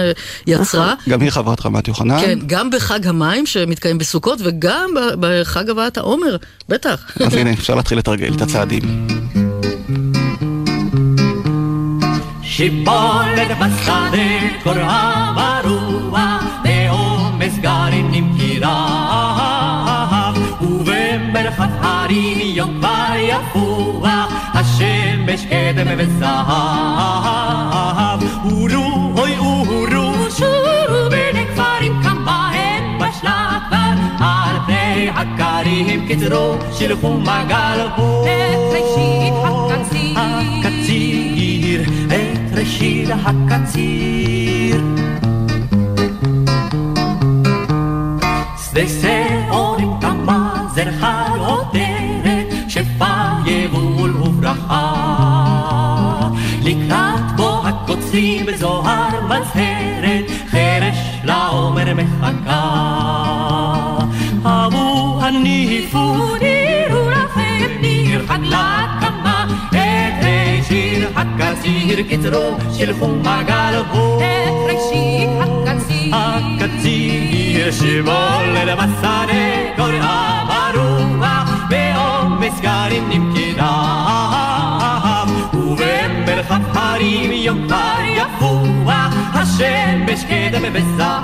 אה, 0.49 0.53
יצרה. 0.55 0.95
גם 1.09 1.21
היא 1.21 1.31
חברת 1.31 1.67
רמת 1.67 1.89
יוחנן. 1.89 2.21
כן, 2.21 2.39
גם 2.47 2.71
בחג 2.71 3.07
המים 3.07 3.47
שמתקיים 3.47 3.99
בסוכות 3.99 4.39
וגם 4.45 4.91
בחג 5.21 5.71
הבאת 5.71 5.99
העומר, 5.99 6.37
בטח. 6.69 7.13
אז 7.27 7.35
הנה, 7.35 7.53
אפשר 7.53 7.75
להתחיל 7.75 7.99
לתרגל 7.99 8.35
את 8.37 8.41
הצעדים. 8.41 9.07
שיבולת 12.57 13.59
בשדה 13.61 14.39
קוראה 14.63 15.33
ברוח, 15.63 16.45
בעומס 16.63 17.55
כי 18.39 18.59
רב, 18.63 20.39
ובמרחב 20.63 21.69
הרים 21.81 22.39
יום 22.41 22.79
כבר 22.79 23.15
יפוח, 23.19 24.33
השמש 24.55 25.45
קדם 25.45 25.87
וזהב. 25.99 26.95
הן 33.27 33.31
בשלה 33.31 33.59
כבר, 33.69 34.25
על 34.25 34.57
פני 34.67 35.11
הכרים 35.11 36.09
קצרו, 36.09 36.55
שלחו 36.73 37.13
מגל 37.19 37.87
בו. 37.97 38.25
את 38.25 38.75
ראשית 38.75 39.35
הקציר, 39.45 40.19
הקציר, 40.61 41.83
את 42.07 42.59
ראשית 42.59 43.09
הקציר. 43.25 44.81
שדה 48.57 48.83
שעורים 49.01 49.91
כמה 50.01 50.67
זר 50.75 50.91
חג 51.01 51.39
עותרת, 51.39 52.55
שפע 52.69 53.33
יבול 53.47 54.17
וברכה. 54.17 55.15
לקראת 56.63 57.37
בו 57.37 57.54
מחכה. 62.05 63.99
אבו 64.45 65.21
הניפו 65.23 66.15
נירו 66.41 67.11
לכם 67.11 67.71
ניר 67.81 68.27
חג 68.27 68.39
להקמה, 68.43 69.47
את 69.71 70.25
ראשית 70.25 71.09
הקציר 71.17 72.03
קצרו 72.11 72.57
שלחו 72.73 73.09
מגל 73.09 73.83
בו. 73.93 74.19
את 74.19 74.73
ראשית 74.73 75.29
הקציר, 75.41 76.15
הקציר 76.17 77.71
שבולד 77.71 78.69
בשדה 78.79 79.27
קוראה 79.77 80.45
ברוח, 80.75 81.51
בעומס 81.69 82.61
גרעינים 82.61 83.35
כנב, 83.35 83.65
ובמרחב 85.55 86.61
הרים 86.75 87.33
יום 87.33 87.67
כבר 87.67 88.01
יפוח, 88.17 88.64
השמש 89.55 90.25
קדם 90.25 90.63
וזהב. 90.73 91.15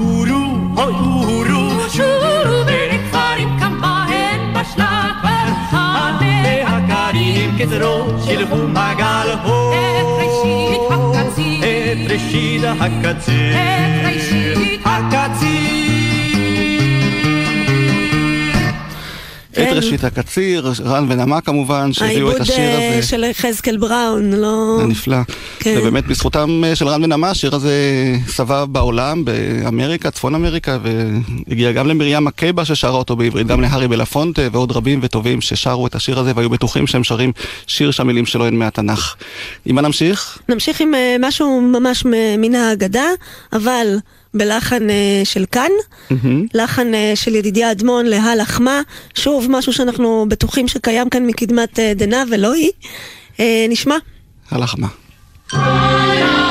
אורו, 0.00 0.42
אוי 0.76 0.94
אורו, 0.94 1.88
שורו 1.92 2.64
בין 2.66 2.90
כפרים 3.08 3.58
כמה 3.60 4.06
הן 4.08 4.54
בשלה 4.54 5.10
כבר, 5.20 5.48
עדי 5.72 6.62
הכרים 6.66 7.50
קצרו 7.58 8.24
שלחו 8.24 8.56
מגל 8.56 9.28
הו. 9.42 9.72
את 9.72 10.06
ראשית 10.18 10.80
הקציר, 10.90 11.60
את 11.60 12.10
ראשית 12.12 12.62
הקציר, 12.80 13.54
את 13.54 14.06
ראשית 14.06 14.80
את 19.70 19.76
ראשית 19.76 20.04
הקציר, 20.04 20.72
רן 20.84 21.06
ונמה 21.08 21.40
כמובן, 21.40 21.92
שהביאו 21.92 22.14
העיבוד 22.14 22.34
את 22.34 22.40
השיר 22.40 22.58
אה, 22.58 22.98
הזה. 22.98 23.06
של 23.06 23.24
יחזקאל 23.24 23.76
בראון, 23.76 24.32
לא... 24.32 24.78
הנפלא. 24.82 25.16
כן. 25.58 25.74
ובאמת 25.78 26.06
בזכותם 26.06 26.62
אה, 26.64 26.76
של 26.76 26.88
רן 26.88 27.04
ונמה, 27.04 27.30
השיר 27.30 27.54
הזה 27.54 27.72
סבב 28.28 28.66
בעולם, 28.72 29.24
באמריקה, 29.24 30.10
צפון 30.10 30.34
אמריקה, 30.34 30.78
והגיע 31.48 31.72
גם 31.72 31.86
למרים 31.86 32.24
מקייבה 32.24 32.64
ששרה 32.64 32.90
אותו 32.98 33.16
בעברית, 33.16 33.46
גם 33.46 33.60
להארי 33.60 33.88
בלפונטה 33.88 34.42
ועוד 34.52 34.72
רבים 34.72 35.00
וטובים 35.02 35.40
ששרו 35.40 35.86
את 35.86 35.94
השיר 35.94 36.18
הזה 36.18 36.32
והיו 36.36 36.50
בטוחים 36.50 36.86
שהם 36.86 37.04
שרים 37.04 37.32
שיר 37.66 37.90
שהמילים 37.90 38.26
שלו 38.26 38.46
הן 38.46 38.54
מהתנ"ך. 38.54 39.14
עם 39.66 39.74
מה 39.74 39.82
נמשיך? 39.82 40.38
נמשיך 40.48 40.80
עם 40.80 40.94
אה, 40.94 41.16
משהו 41.20 41.60
ממש 41.60 42.04
מן 42.38 42.54
האגדה, 42.54 43.06
אבל 43.52 43.96
בלחן 44.34 44.90
אה, 44.90 45.20
של 45.24 45.44
כאן, 45.52 45.70
לחן 46.54 46.94
אה, 46.94 47.12
של 47.14 47.34
ידידיה 47.34 47.70
אדמון 47.70 48.06
להלחמה, 48.06 48.80
שוב 49.14 49.46
משהו 49.50 49.72
שאנחנו 49.72 50.26
בטוחים 50.28 50.68
שקיים 50.68 51.08
כאן 51.08 51.26
מקדמת 51.26 51.78
אה, 51.78 51.92
דנא 51.96 52.22
ולא 52.30 52.52
היא. 52.52 52.70
אה, 53.40 53.66
נשמע. 53.68 53.96
הלחמה. 54.50 54.86
הלחמה 55.52 56.49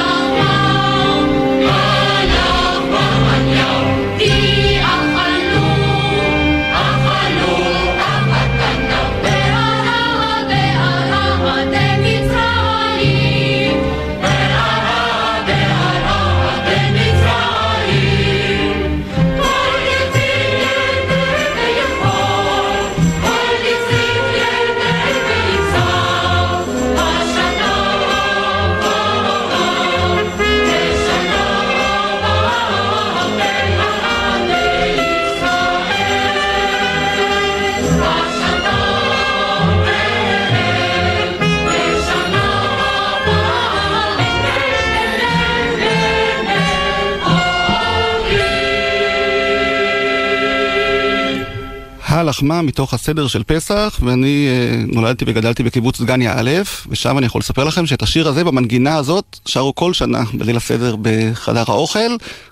מתוך 52.64 52.94
הסדר 52.94 53.28
של 53.28 53.44
פסח, 53.44 54.00
ואני 54.04 54.48
אה, 54.50 54.84
נולדתי 54.88 55.26
וגדלתי 55.28 55.64
בקיבוץ 55.64 56.02
דגניה 56.02 56.34
א', 56.38 56.52
ושם 56.90 57.18
אני 57.18 57.26
יכול 57.26 57.40
לספר 57.40 57.64
לכם 57.64 57.86
שאת 57.86 58.02
השיר 58.02 58.28
הזה 58.28 58.44
במנגינה 58.44 58.96
הזאת 58.96 59.38
שרו 59.46 59.76
כל 59.76 59.94
שנה 59.94 60.20
בליל 60.34 60.58
הסדר 60.58 60.96
בחדר 61.02 61.64
האוכל. 61.68 62.00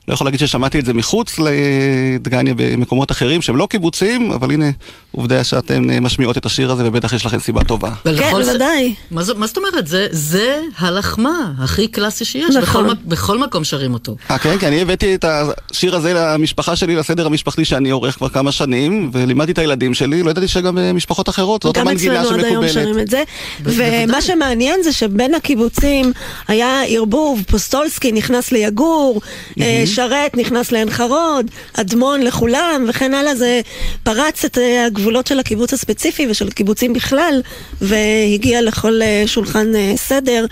לא 0.08 0.14
יכול 0.14 0.28
להגיד 0.28 0.40
ששמעתי 0.40 0.80
את 0.80 0.86
זה 0.86 0.94
מחוץ 0.94 1.36
לדגניה 1.40 2.54
במקומות 2.58 3.12
אחרים 3.12 3.42
שהם 3.42 3.56
לא 3.58 3.68
קיבוצים, 3.70 4.32
אבל 4.32 4.52
הנה 4.52 4.66
עובדה 5.12 5.44
שאתן 5.44 5.90
אה, 5.90 6.00
משמיעות 6.00 6.38
את 6.38 6.46
השיר 6.46 6.72
הזה 6.72 6.84
ובטח 6.88 7.14
יש 7.14 7.26
לכם 7.26 7.40
סיבה 7.40 7.64
טובה. 7.64 7.92
כן, 8.04 8.12
זה- 8.44 8.52
בוודאי. 8.52 8.94
מה 9.12 9.24
זאת 9.24 9.58
אומרת? 9.58 9.88
זה- 9.88 10.08
זה 10.12 10.60
הלחמה 10.78 11.30
הכי 11.60 11.88
קלאסי 11.88 12.26
שיש, 12.26 12.56
נכון. 12.56 12.62
בכל 12.84 12.94
מק- 12.94 13.06
בכל 13.06 13.38
מקום 13.40 13.64
שרים 13.64 13.94
אותו. 13.94 14.16
אה, 14.32 14.38
כן, 14.38 14.58
כי 14.60 14.68
אני 14.68 14.82
הבאתי 14.82 15.16
את 15.16 15.26
השיר 15.72 15.96
הזה 15.96 16.14
למשפחה 16.14 16.76
שלי, 16.76 16.96
לסדר 16.96 17.26
המשפחתי 17.26 17.66
שאני 17.66 17.90
עורך 17.90 18.16
כבר 18.16 18.30
כמה 18.30 18.52
שנים, 18.52 19.10
ולימדתי 19.14 19.57
את 19.58 19.62
הילדים 19.62 19.94
שלי, 19.94 20.24
לא 20.24 20.30
ידעתי 20.30 20.48
שגם 20.48 20.78
אה, 20.78 20.94
משפחות 20.94 21.30
אחרות, 21.30 21.64
זאת 21.64 21.76
גם 21.76 21.88
המנגינה 21.88 22.22
אצלנו 22.22 22.38
עד 22.38 22.46
היום 22.46 22.68
שמקובלת. 22.68 22.86
שרים 22.86 23.00
את 23.00 23.08
זה. 23.08 23.24
ומה 23.64 24.22
שמעניין 24.22 24.84
זה 24.84 24.94
שבין 24.94 25.34
הקיבוצים 25.34 26.12
היה 26.48 26.82
ערבוב, 26.88 27.44
פוסטולסקי 27.48 28.12
נכנס 28.12 28.52
ליגור, 28.52 29.22
אה, 29.62 29.84
שרת 29.86 30.38
נכנס 30.38 30.72
לעין 30.72 30.90
חרוד, 30.90 31.52
אדמון 31.74 32.22
לכולם 32.22 32.86
וכן 32.90 33.14
הלאה, 33.14 33.36
זה 33.36 33.62
פרץ 34.04 34.46
את 34.46 34.58
אה, 34.58 34.86
הגבולות 34.86 35.28
של 35.28 35.40
הקיבוץ 35.40 35.74
הספציפי 35.74 36.28
ושל 36.30 36.50
קיבוצים 36.50 36.94
בכלל, 36.94 37.42
והגיע 37.82 38.62
לכל 38.62 39.00
שולחן 39.26 39.68
סדר. 39.96 40.46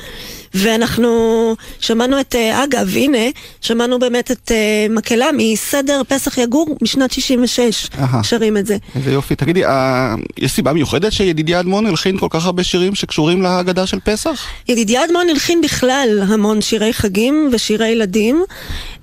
ואנחנו 0.56 1.56
שמענו 1.80 2.20
את, 2.20 2.36
אה, 2.36 2.64
אגב, 2.64 2.90
הנה, 2.96 3.18
שמענו 3.62 4.00
באמת 4.00 4.32
את 4.32 4.52
אה, 4.52 4.88
מקהלה 4.90 5.30
מסדר 5.34 6.02
פסח 6.08 6.38
יגור 6.38 6.78
משנת 6.82 7.12
66, 7.12 7.90
אהה. 8.00 8.24
שרים 8.24 8.58
את 8.58 8.66
זה. 8.66 8.78
איזה 8.96 9.12
יופי. 9.12 9.36
תגידי, 9.36 9.66
אה, 9.66 10.16
יש 10.38 10.52
סיבה 10.52 10.74
מיוחדת 10.74 11.12
שידידיה 11.12 11.60
אדמון 11.60 11.86
הלחין 11.86 12.18
כל 12.18 12.28
כך 12.30 12.46
הרבה 12.46 12.64
שירים 12.64 12.96
שקשורים 12.96 13.42
להגדה 13.42 13.88
של 13.88 14.00
פסח? 14.04 14.46
ידידיה 14.68 15.06
אדמון 15.06 15.30
הלחין 15.30 15.62
בכלל 15.62 16.20
המון 16.28 16.62
שירי 16.62 16.94
חגים 16.94 17.50
ושירי 17.52 17.88
ילדים, 17.88 18.44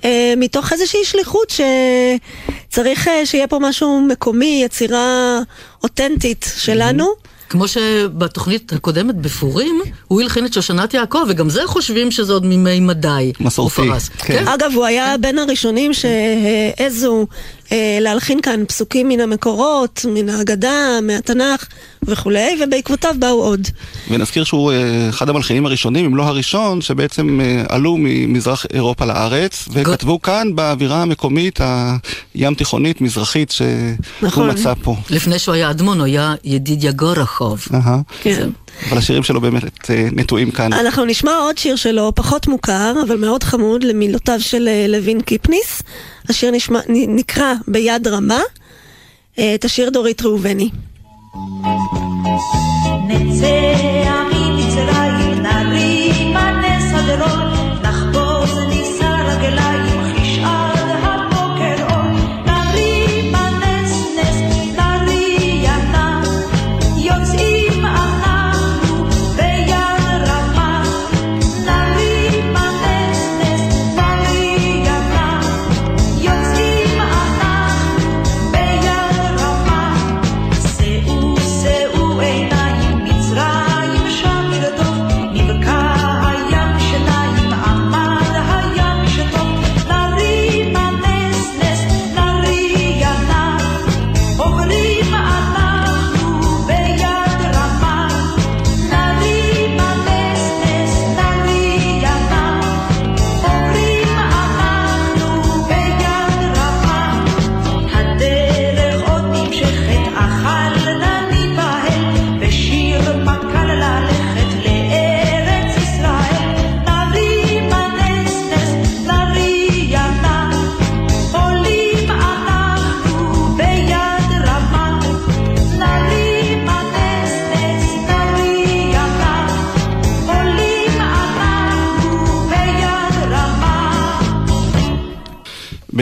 אה, 0.04 0.34
מתוך 0.36 0.72
איזושהי 0.72 1.04
שליחות 1.04 1.52
שצריך 2.68 3.08
אה, 3.08 3.26
שיהיה 3.26 3.46
פה 3.46 3.58
משהו 3.58 4.06
מקומי, 4.08 4.62
יצירה 4.64 5.38
אותנטית 5.82 6.52
שלנו. 6.56 7.31
כמו 7.52 7.68
שבתוכנית 7.68 8.72
הקודמת 8.72 9.14
בפורים, 9.14 9.80
הוא 10.08 10.20
הלחין 10.20 10.46
את 10.46 10.52
שושנת 10.52 10.94
יעקב, 10.94 11.18
וגם 11.28 11.50
זה 11.50 11.60
חושבים 11.66 12.10
שזה 12.10 12.32
עוד 12.32 12.46
מימי 12.46 12.80
מדי. 12.80 13.32
מסורתי. 13.40 13.82
כן. 14.18 14.26
כן. 14.26 14.48
אגב, 14.48 14.70
הוא 14.74 14.84
היה 14.84 15.14
בין 15.20 15.38
הראשונים 15.38 15.92
שהעזו 15.94 17.26
להלחין 18.00 18.40
כאן 18.40 18.64
פסוקים 18.68 19.08
מן 19.08 19.20
המקורות, 19.20 20.06
מן 20.08 20.28
ההגדה, 20.28 20.98
מהתנ"ך 21.02 21.66
וכולי, 22.02 22.60
ובעקבותיו 22.64 23.14
באו 23.18 23.42
עוד. 23.42 23.68
ונזכיר 24.10 24.44
שהוא 24.44 24.72
אה, 24.72 25.08
אחד 25.08 25.28
המלחינים 25.28 25.66
הראשונים, 25.66 26.04
אם 26.04 26.16
לא 26.16 26.22
הראשון, 26.22 26.80
שבעצם 26.80 27.40
אה, 27.40 27.64
עלו 27.68 27.96
ממזרח 27.98 28.66
אירופה 28.72 29.04
לארץ, 29.04 29.68
וכתבו 29.72 30.22
כאן 30.22 30.54
באווירה 30.54 31.02
המקומית, 31.02 31.60
הים 32.34 32.54
תיכונית, 32.54 33.00
מזרחית, 33.00 33.50
שהוא 33.50 33.66
נכון. 34.22 34.50
מצא 34.50 34.74
פה. 34.82 34.96
לפני 35.10 35.38
שהוא 35.38 35.54
היה 35.54 35.70
אדמון, 35.70 35.98
הוא 35.98 36.06
היה 36.06 36.34
ידידיה 36.44 36.92
גורחוב. 36.92 37.64
אהה. 37.74 38.00
כן. 38.22 38.48
אבל 38.88 38.98
השירים 38.98 39.22
שלו 39.22 39.40
באמת 39.40 39.90
אה, 39.90 40.08
נטועים 40.12 40.50
כאן. 40.50 40.72
אנחנו 40.72 41.04
נשמע 41.04 41.32
עוד 41.36 41.58
שיר 41.58 41.76
שלו, 41.76 42.12
פחות 42.14 42.46
מוכר, 42.46 42.94
אבל 43.06 43.16
מאוד 43.16 43.42
חמוד, 43.42 43.84
למילותיו 43.84 44.40
של 44.40 44.68
אה, 44.68 44.86
לוין 44.88 45.20
קיפניס. 45.20 45.82
השיר 46.28 46.50
נשמע, 46.50 46.80
נקרא 46.88 47.54
ביד 47.68 48.08
רמה. 48.08 48.40
אה, 49.38 49.54
את 49.54 49.64
השיר 49.64 49.90
דורית 49.90 50.22
ראובני. 50.22 50.70
נצא 53.08 54.31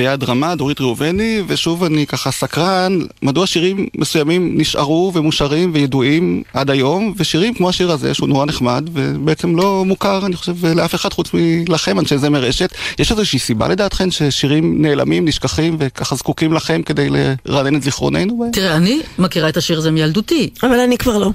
ביד 0.01 0.25
רמה, 0.25 0.55
דורית 0.55 0.81
ראובני, 0.81 1.43
ושוב 1.47 1.85
אני 1.85 2.07
ככה 2.07 2.31
סקרן, 2.31 2.99
מדוע 3.23 3.47
שירים 3.47 3.87
מסוימים 3.95 4.55
נשארו 4.59 5.13
ומושרים 5.15 5.71
וידועים 5.75 6.43
עד 6.55 6.71
היום, 6.71 7.15
ושירים 7.17 7.55
כמו 7.55 7.69
השיר 7.69 7.91
הזה, 7.91 8.15
שהוא 8.15 8.29
נורא 8.29 8.47
נחמד, 8.47 8.89
ובעצם 8.93 9.57
לא 9.57 9.85
מוכר, 9.85 10.27
אני 10.27 10.37
חושב, 10.37 10.67
לאף 10.67 10.95
אחד 10.95 11.13
חוץ 11.13 11.31
מלכם, 11.35 11.99
אנשי 11.99 12.19
זמר 12.19 12.43
רשת. 12.45 12.73
יש 12.99 13.11
איזושהי 13.11 13.39
סיבה 13.39 13.69
לדעתכן 13.69 14.11
ששירים 14.11 14.83
נעלמים, 14.83 15.25
נשכחים, 15.29 15.77
וככה 15.79 16.15
זקוקים 16.15 16.53
לכם 16.53 16.83
כדי 16.83 17.09
לרענן 17.47 17.77
את 17.77 17.83
זיכרוננו? 17.83 18.51
תראה, 18.53 18.77
אני 18.77 19.01
מכירה 19.19 19.49
את 19.49 19.57
השיר 19.57 19.79
הזה 19.79 19.91
מילדותי. 19.91 20.51
אבל 20.63 20.81
אני 20.81 20.99
כבר 20.99 21.19
לא. 21.19 21.31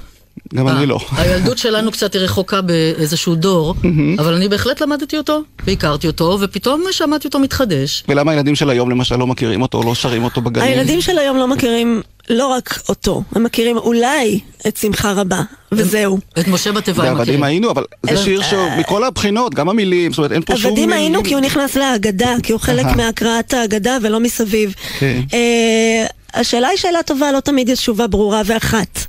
גם 0.54 0.68
אני 0.68 0.86
לא. 0.86 0.98
הילדות 1.16 1.58
שלנו 1.58 1.92
קצת 1.92 2.16
רחוקה 2.16 2.60
באיזשהו 2.60 3.34
דור, 3.34 3.74
אבל 4.18 4.34
אני 4.34 4.48
בהחלט 4.48 4.82
למדתי 4.82 5.18
אותו, 5.18 5.42
והכרתי 5.66 6.06
אותו, 6.06 6.38
ופתאום 6.40 6.84
שמעתי 6.90 7.26
אותו 7.28 7.38
מתחדש. 7.38 8.04
ולמה 8.08 8.32
הילדים 8.32 8.54
של 8.54 8.70
היום 8.70 8.90
למשל 8.90 9.16
לא 9.16 9.26
מכירים 9.26 9.62
אותו, 9.62 9.82
לא 9.82 9.94
שרים 9.94 10.24
אותו 10.24 10.40
בגנים? 10.40 10.68
הילדים 10.68 11.00
של 11.00 11.18
היום 11.18 11.36
לא 11.36 11.48
מכירים 11.48 12.02
לא 12.30 12.46
רק 12.46 12.78
אותו, 12.88 13.22
הם 13.34 13.42
מכירים 13.42 13.76
אולי 13.76 14.40
את 14.68 14.76
שמחה 14.76 15.12
רבה, 15.12 15.42
וזהו. 15.72 16.18
את 16.38 16.48
משה 16.48 16.72
בתיבה 16.72 17.02
הם 17.02 17.08
ועבדים 17.08 17.22
מכירים. 17.22 17.44
היינו, 17.44 17.70
אבל 17.70 17.84
זה 18.02 18.10
אה, 18.10 18.16
שיר 18.16 18.42
שהוא 18.42 18.68
מכל 18.78 19.04
הבחינות, 19.04 19.54
גם 19.54 19.68
המילים, 19.68 20.12
זאת 20.12 20.18
אומרת 20.18 20.32
אין 20.32 20.42
פה 20.42 20.56
שום... 20.56 20.70
עבדים 20.70 20.92
היינו. 20.92 21.24
כי 21.24 21.34
הוא 21.34 21.40
נכנס 21.40 21.76
להגדה, 21.76 22.34
כי 22.42 22.52
הוא 22.52 22.60
חלק. 22.60 22.86
מהקראת 22.96 23.54
ההגדה 23.54 23.98
ולא 24.02 24.20
מסביב. 24.20 24.74
כן. 24.98 25.20
אה, 25.32 26.06
השאלה 26.34 26.68
היא 26.68 26.78
שאלה 26.78 27.02
טובה, 27.02 27.32
לא 27.32 27.40
תמיד 27.40 27.68
יש 27.68 27.78
תשובה 27.78 28.06
ברורה 28.06 28.42
ואחת. 28.46 29.06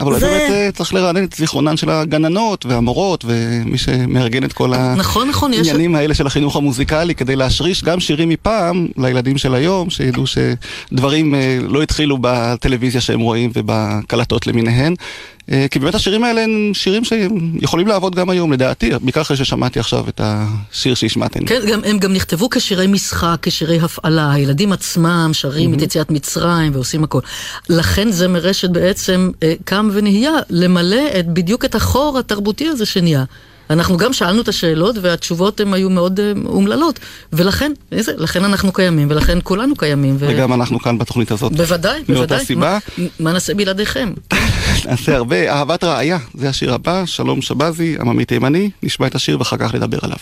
אבל 0.00 0.08
אולי 0.08 0.20
זה- 0.20 0.26
באמת 0.26 0.50
אה, 0.50 0.70
צריך 0.72 0.94
לרענן 0.94 1.24
את 1.24 1.32
זיכרונן 1.32 1.76
של 1.76 1.90
הגננות 1.90 2.66
והמורות 2.66 3.24
ומי 3.28 3.78
שמארגן 3.78 4.44
את 4.44 4.52
כל 4.52 4.72
נכון, 4.96 5.28
נכון, 5.28 5.52
יש... 5.52 5.58
העניינים 5.58 5.94
האלה 5.94 6.14
של 6.14 6.26
החינוך 6.26 6.56
המוזיקלי 6.56 7.14
כדי 7.14 7.36
להשריש 7.36 7.84
גם 7.84 8.00
שירים 8.00 8.28
מפעם 8.28 8.86
לילדים 8.96 9.38
של 9.38 9.54
היום, 9.54 9.90
שידעו 9.90 10.24
שדברים 10.26 11.34
אה, 11.34 11.58
לא 11.62 11.82
התחילו 11.82 12.18
בטלוויזיה 12.20 13.00
שהם 13.00 13.20
רואים 13.20 13.50
ובקלטות 13.54 14.46
למיניהן. 14.46 14.94
אה, 15.52 15.66
כי 15.70 15.78
באמת 15.78 15.94
השירים 15.94 16.24
האלה 16.24 16.40
הם 16.40 16.70
שירים 16.74 17.02
שיכולים 17.04 17.86
לעבוד 17.86 18.14
גם 18.14 18.30
היום 18.30 18.52
לדעתי, 18.52 18.90
בעיקר 19.02 19.20
אחרי 19.20 19.36
ששמעתי 19.36 19.80
עכשיו 19.80 20.08
את 20.08 20.20
השיר 20.24 20.94
שהשמעתם. 20.94 21.44
כן, 21.44 21.60
גם, 21.70 21.80
הם 21.84 21.98
גם 21.98 22.12
נכתבו 22.12 22.50
כשירי 22.50 22.86
משחק, 22.86 23.36
כשירי 23.42 23.80
הפעלה, 23.80 24.32
הילדים 24.32 24.72
עצמם 24.72 25.30
שרים 25.32 25.74
את 25.74 25.82
יציאת 25.82 26.10
מצרים 26.10 26.74
ועושים 26.74 27.04
הכל. 27.04 27.20
לכן 27.68 28.10
זמר 28.10 28.40
רשת 28.40 28.70
בעצם 28.70 29.30
אה, 29.42 29.54
קם 29.64 29.88
ונהיה 29.92 30.32
למלא 30.50 31.02
את, 31.18 31.26
בדיוק 31.26 31.64
את 31.64 31.74
החור 31.74 32.18
התרבותי 32.18 32.68
הזה 32.68 32.86
שנהיה. 32.86 33.24
אנחנו 33.70 33.96
גם 33.96 34.12
שאלנו 34.12 34.40
את 34.40 34.48
השאלות 34.48 34.96
והתשובות 35.00 35.60
הן 35.60 35.74
היו 35.74 35.90
מאוד 35.90 36.20
אה, 36.20 36.32
אומללות, 36.46 36.98
ולכן, 37.32 37.72
איזה, 37.92 38.12
לכן 38.16 38.44
אנחנו 38.44 38.72
קיימים, 38.72 39.10
ולכן 39.10 39.38
כולנו 39.42 39.76
קיימים. 39.76 40.16
ו... 40.18 40.26
וגם 40.30 40.52
אנחנו 40.52 40.80
כאן 40.80 40.98
בתוכנית 40.98 41.30
הזאת. 41.30 41.52
בוודאי, 41.52 41.98
מאותה 41.98 42.14
בוודאי. 42.14 42.44
סיבה. 42.44 42.78
מה, 42.98 43.06
מה 43.20 43.32
נעשה 43.32 43.54
בלעדיכם? 43.54 44.12
נעשה 44.86 45.16
הרבה. 45.16 45.52
אהבת 45.52 45.84
רעיה, 45.84 46.18
זה 46.34 46.48
השיר 46.48 46.74
הבא, 46.74 47.06
שלום 47.06 47.42
שבזי, 47.42 47.96
עממי 48.00 48.24
תימני, 48.24 48.70
נשמע 48.82 49.06
את 49.06 49.14
השיר 49.14 49.38
ואחר 49.38 49.56
כך 49.56 49.74
נדבר 49.74 49.98
עליו. 50.02 50.18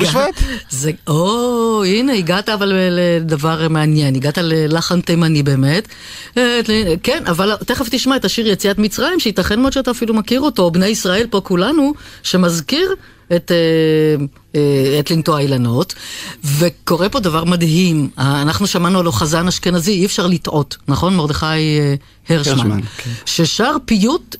בשבט? 0.00 0.42
זה, 0.70 0.90
או, 1.06 1.84
הנה, 1.84 2.12
הגעת 2.12 2.48
אבל 2.48 2.72
לדבר 2.90 3.68
מעניין, 3.68 4.14
הגעת 4.14 4.38
ללחן 4.38 5.00
תימני 5.00 5.42
באמת. 5.42 5.88
אה, 6.36 6.60
כן, 7.02 7.22
אבל 7.26 7.56
תכף 7.66 7.88
תשמע 7.90 8.16
את 8.16 8.24
השיר 8.24 8.46
יציאת 8.46 8.78
מצרים, 8.78 9.20
שייתכן 9.20 9.60
מאוד 9.60 9.72
שאתה 9.72 9.90
אפילו 9.90 10.14
מכיר 10.14 10.40
אותו, 10.40 10.70
בני 10.70 10.86
ישראל 10.86 11.26
פה 11.30 11.40
כולנו, 11.40 11.92
שמזכיר 12.22 12.94
את, 13.36 13.52
אה, 13.52 14.24
אה, 14.54 15.00
את 15.00 15.10
לנטוע 15.10 15.40
אילנות, 15.40 15.94
וקורה 16.44 17.08
פה 17.08 17.20
דבר 17.20 17.44
מדהים. 17.44 18.10
אנחנו 18.18 18.66
שמענו 18.66 18.98
עלו 18.98 19.12
חזן 19.12 19.48
אשכנזי, 19.48 19.92
אי 19.92 20.06
אפשר 20.06 20.26
לטעות, 20.26 20.76
נכון? 20.88 21.16
מרדכי 21.16 21.46
הרשמן. 22.28 22.52
הרשמן, 22.52 22.80
כן. 22.80 23.10
ששר 23.26 23.76
פיוט 23.84 24.36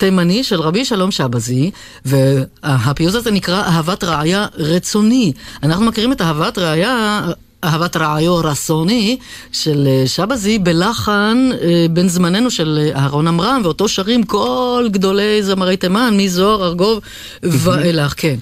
תימני 0.00 0.44
של 0.44 0.60
רבי 0.60 0.84
שלום 0.84 1.10
שבזי, 1.10 1.70
והפיוט 2.04 3.14
הזה 3.14 3.30
נקרא 3.30 3.62
אהבת 3.62 4.04
רעיה 4.04 4.46
רצוני. 4.54 5.32
אנחנו 5.62 5.84
מכירים 5.84 6.12
את 6.12 6.20
אהבת 6.20 6.58
רעיה... 6.58 7.20
אהבת 7.64 7.96
רעיו 7.96 8.36
רסוני 8.36 9.18
של 9.52 9.86
אה, 9.86 10.06
שבזי 10.06 10.58
בלחן 10.58 11.48
אה, 11.62 11.86
בן 11.90 12.08
זמננו 12.08 12.50
של 12.50 12.78
אה, 12.80 13.00
אהרון 13.00 13.28
עמרם, 13.28 13.60
ואותו 13.64 13.88
שרים 13.88 14.22
כל 14.22 14.88
גדולי 14.90 15.42
זמרי 15.42 15.76
תימן, 15.76 16.14
מזוהר, 16.16 16.64
ארגוב 16.64 17.00
ואילך, 17.42 18.14
כן. 18.16 18.36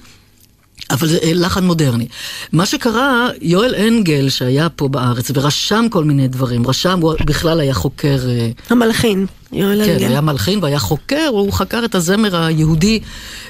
אבל 0.89 1.07
זה 1.07 1.17
אה, 1.23 1.31
לחן 1.33 1.63
מודרני. 1.63 2.07
מה 2.53 2.65
שקרה, 2.65 3.29
יואל 3.41 3.75
אנגל 3.75 4.29
שהיה 4.29 4.69
פה 4.69 4.87
בארץ 4.87 5.31
ורשם 5.33 5.85
כל 5.89 6.03
מיני 6.03 6.27
דברים, 6.27 6.67
רשם, 6.67 6.99
הוא 7.01 7.13
בכלל 7.25 7.59
היה 7.59 7.73
חוקר... 7.73 8.17
אה, 8.29 8.49
המלחין, 8.69 9.25
יואל 9.51 9.85
כן, 9.85 9.91
אנגל. 9.91 10.07
היה 10.07 10.21
מלחין 10.21 10.59
והיה 10.61 10.79
חוקר, 10.79 11.27
הוא 11.29 11.53
חקר 11.53 11.85
את 11.85 11.95
הזמר 11.95 12.35
היהודי, 12.35 12.99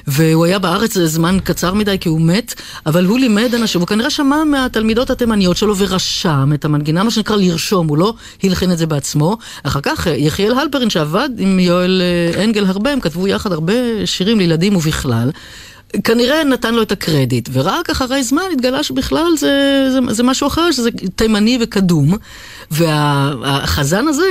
והוא 0.08 0.46
היה 0.46 0.60
בארץ 0.60 0.98
זמן 0.98 1.38
קצר 1.44 1.74
מדי 1.74 1.98
כי 2.00 2.10
הוא 2.10 2.22
מת, 2.22 2.54
אבל 2.86 3.06
הוא 3.06 3.20
לימד 3.20 3.56
אנשים, 3.56 3.82
הוא 3.82 3.88
כנראה 3.88 4.10
שמע 4.10 4.44
מהתלמידות 4.44 5.10
התימניות 5.10 5.58
שלו 5.58 5.78
ורשם 5.78 6.52
את 6.54 6.66
המנגינה, 6.66 7.04
מה 7.04 7.12
שנקרא 7.12 7.36
לרשום, 7.36 7.88
הוא 7.88 7.98
לא 7.98 8.14
הלחין 8.44 8.72
את 8.72 8.78
זה 8.78 8.86
בעצמו. 8.86 9.38
אחר 9.64 9.82
כך 9.82 10.08
אה, 10.08 10.16
יחיאל 10.16 10.54
הלפרין 10.54 10.90
שעבד 10.90 11.30
עם 11.38 11.60
יואל 11.60 12.02
אנגל 12.44 12.66
הרבה, 12.66 12.92
הם 12.92 13.00
כתבו 13.00 13.28
יחד 13.28 13.52
הרבה 13.52 13.74
שירים 14.06 14.40
לילדים 14.40 14.76
ובכלל. 14.76 15.32
כנראה 16.04 16.44
נתן 16.44 16.74
לו 16.74 16.82
את 16.82 16.92
הקרדיט, 16.92 17.50
ורק 17.52 17.90
אחרי 17.90 18.24
זמן 18.24 18.42
התגלה 18.54 18.84
שבכלל 18.84 19.32
זה, 19.38 19.88
זה, 19.92 20.00
זה 20.14 20.24
משהו 20.24 20.48
אחר, 20.48 20.72
שזה 20.72 20.90
תימני 21.16 21.58
וקדום. 21.62 22.18
והחזן 22.72 24.08
הזה, 24.08 24.28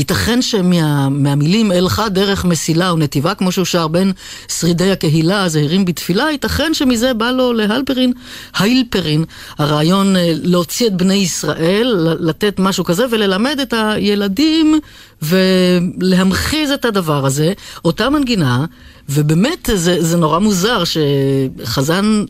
ייתכן 0.00 0.42
שמהמילים 0.42 1.72
אלך 1.72 2.02
דרך 2.10 2.44
מסילה 2.44 2.92
ונתיבה, 2.92 3.34
כמו 3.34 3.52
שהוא 3.52 3.64
שר 3.64 3.88
בין 3.88 4.12
שרידי 4.48 4.90
הקהילה 4.90 5.44
הזהירים 5.44 5.84
בתפילה, 5.84 6.30
ייתכן 6.30 6.74
שמזה 6.74 7.14
בא 7.14 7.30
לו 7.30 7.52
להלפרין, 7.52 8.12
האילפרין, 8.54 9.24
הרעיון 9.58 10.16
אה, 10.16 10.32
להוציא 10.42 10.86
את 10.86 10.96
בני 10.96 11.14
ישראל, 11.14 12.16
לתת 12.20 12.58
משהו 12.58 12.84
כזה 12.84 13.06
וללמד 13.10 13.58
את 13.62 13.74
הילדים 13.76 14.78
ולהמחיז 15.22 16.70
את 16.70 16.84
הדבר 16.84 17.26
הזה, 17.26 17.52
אותה 17.84 18.10
מנגינה, 18.10 18.64
ובאמת 19.08 19.70
זה, 19.74 19.96
זה 20.02 20.16
נורא 20.16 20.38
מוזר 20.38 20.82
שחזן 20.84 22.24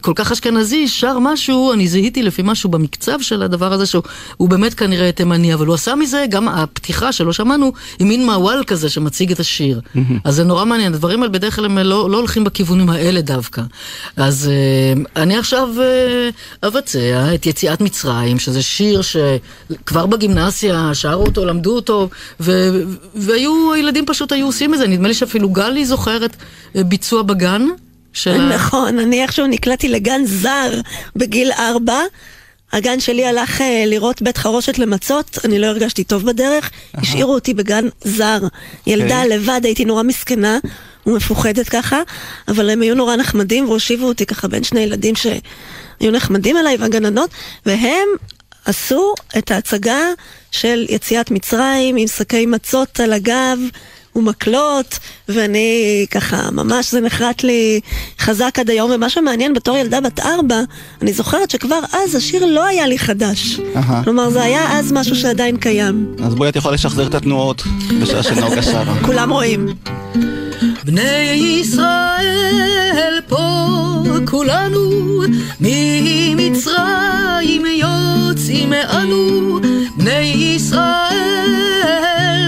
כל 0.00 0.12
כך 0.14 0.32
אשכנזי, 0.32 0.88
שר 0.88 1.18
משהו, 1.18 1.72
אני 1.72 1.88
זיהיתי 1.88 2.22
לפי 2.22 2.42
משהו 2.44 2.70
במקצב 2.70 3.20
של 3.20 3.42
הדבר 3.42 3.72
הזה, 3.72 3.86
שהוא 3.86 4.02
הוא 4.36 4.48
באמת 4.48 4.74
כנראה 4.74 5.12
תימני, 5.12 5.54
אבל 5.54 5.66
הוא 5.66 5.74
עשה 5.74 5.94
מזה, 5.94 6.24
גם 6.28 6.48
הפתיחה 6.48 7.12
שלא 7.12 7.32
שמענו, 7.32 7.72
היא 7.98 8.06
מין 8.06 8.26
מעוול 8.26 8.64
כזה 8.66 8.88
שמציג 8.88 9.32
את 9.32 9.40
השיר. 9.40 9.80
אז 10.24 10.34
זה 10.34 10.44
נורא 10.44 10.64
מעניין, 10.64 10.94
הדברים 10.94 11.22
האלה 11.22 11.32
בדרך 11.32 11.56
כלל 11.56 11.64
הם 11.64 11.78
לא, 11.78 12.10
לא 12.10 12.16
הולכים 12.16 12.44
בכיוונים 12.44 12.90
האלה 12.90 13.20
דווקא. 13.20 13.62
אז 14.16 14.50
אה, 14.52 15.22
אני 15.22 15.36
עכשיו 15.36 15.68
אה, 15.80 16.68
אבצע 16.68 17.34
את 17.34 17.46
יציאת 17.46 17.80
מצרים, 17.80 18.38
שזה 18.38 18.62
שיר 18.62 19.02
שכבר 19.02 20.06
בגימנסיה 20.06 20.90
שרו 20.94 21.24
אותו, 21.26 21.44
למדו 21.44 21.76
אותו, 21.76 22.08
ו, 22.40 22.70
והיו, 23.14 23.72
הילדים 23.72 24.06
פשוט 24.06 24.32
היו 24.32 24.46
עושים 24.46 24.74
את 24.74 24.78
זה, 24.78 24.88
נדמה 24.88 25.08
לי 25.08 25.14
שאפילו 25.14 25.48
גלי 25.48 25.86
זוכרת 25.86 26.36
אה, 26.76 26.84
ביצוע 26.84 27.22
בגן. 27.22 27.66
של 28.12 28.54
נכון, 28.54 28.98
אני 28.98 29.22
איכשהו 29.22 29.46
נקלעתי 29.46 29.88
לגן 29.88 30.20
זר 30.24 30.80
בגיל 31.16 31.52
ארבע. 31.52 32.00
הגן 32.72 33.00
שלי 33.00 33.26
הלך 33.26 33.60
אה, 33.60 33.84
לראות 33.86 34.22
בית 34.22 34.38
חרושת 34.38 34.78
למצות, 34.78 35.38
אני 35.44 35.58
לא 35.58 35.66
הרגשתי 35.66 36.04
טוב 36.04 36.26
בדרך, 36.26 36.70
השאירו 36.94 37.34
אותי 37.34 37.54
בגן 37.54 37.88
זר. 38.04 38.38
ילדה 38.86 39.22
אוקיי. 39.22 39.38
לבד, 39.38 39.60
הייתי 39.64 39.84
נורא 39.84 40.02
מסכנה 40.02 40.58
ומפוחדת 41.06 41.68
ככה, 41.68 42.00
אבל 42.48 42.70
הם 42.70 42.80
היו 42.82 42.94
נורא 42.94 43.16
נחמדים 43.16 43.68
והושיבו 43.68 44.06
אותי 44.06 44.26
ככה 44.26 44.48
בין 44.48 44.64
שני 44.64 44.80
ילדים 44.80 45.14
שהיו 45.16 46.10
נחמדים 46.12 46.56
אליי 46.56 46.76
והגננות, 46.76 47.30
והם 47.66 48.08
עשו 48.64 49.14
את 49.38 49.50
ההצגה 49.50 50.00
של 50.50 50.86
יציאת 50.88 51.30
מצרים 51.30 51.96
עם 51.96 52.06
שקי 52.06 52.46
מצות 52.46 53.00
על 53.00 53.12
הגב. 53.12 53.58
ומקלות, 54.16 54.98
ואני 55.28 56.06
ככה, 56.10 56.50
ממש 56.50 56.90
זה 56.90 57.00
נחרט 57.00 57.42
לי 57.42 57.80
חזק 58.18 58.58
עד 58.58 58.70
היום, 58.70 58.90
ומה 58.94 59.10
שמעניין 59.10 59.54
בתור 59.54 59.76
ילדה 59.76 60.00
בת 60.00 60.20
ארבע, 60.20 60.60
אני 61.02 61.12
זוכרת 61.12 61.50
שכבר 61.50 61.80
אז 61.92 62.14
השיר 62.14 62.46
לא 62.46 62.64
היה 62.66 62.86
לי 62.86 62.98
חדש. 62.98 63.60
כלומר, 64.04 64.30
זה 64.30 64.42
היה 64.42 64.78
אז 64.78 64.92
משהו 64.92 65.16
שעדיין 65.16 65.56
קיים. 65.56 66.14
אז 66.24 66.34
בואי 66.34 66.48
את 66.48 66.56
יכולה 66.56 66.74
לשחזר 66.74 67.06
את 67.06 67.14
התנועות 67.14 67.62
בשעה 68.02 68.22
שנוגה 68.22 68.62
שרה. 68.62 68.94
כולם 69.06 69.32
רואים. 69.32 69.66
בני 70.84 71.32
ישראל 71.60 73.20
פה 73.28 73.42
כולנו 74.24 75.22
ממצרים 75.60 76.82
יוצאים 77.66 78.72
אנו 78.72 79.60
בני 79.96 80.20
ישראל 80.56 82.41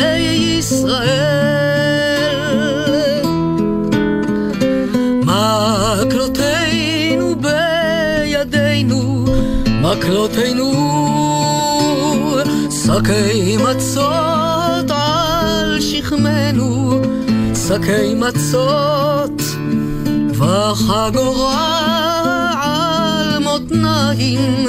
בני 0.00 0.56
ישראל. 0.58 1.10
מקלותינו 6.00 7.34
בידינו 7.40 9.24
מקלותינו 9.82 10.70
שקי 12.70 13.56
מצות 13.56 14.90
על 14.90 15.80
שכמנו 15.80 17.00
שקי 17.68 18.14
מצות 18.16 19.42
וחגורה 20.28 21.80
על 22.62 23.38
מותניים 23.38 24.66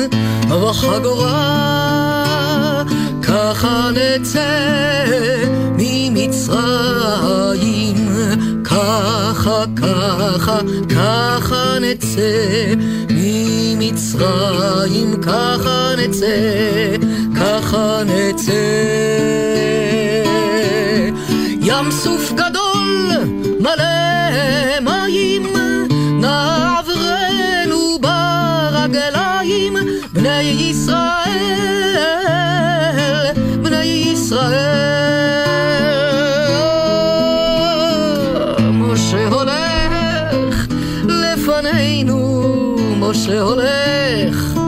וחגורה 0.50 1.72
ככה 3.42 3.90
נצא 3.94 5.06
ממצרים. 5.78 6.70
ככה 8.64 9.64
ככה 9.76 10.60
ככה 10.96 11.78
נצא 11.82 12.74
ממצרים. 13.10 14.02
ככה 15.22 15.94
נצא 15.98 16.96
ככה 17.36 18.02
נצא. 18.06 18.52
ים 21.62 21.92
סוף 21.92 22.32
גדול 22.32 23.10
מלא 23.60 24.21
משה 43.12 43.42
הולך 43.42 44.60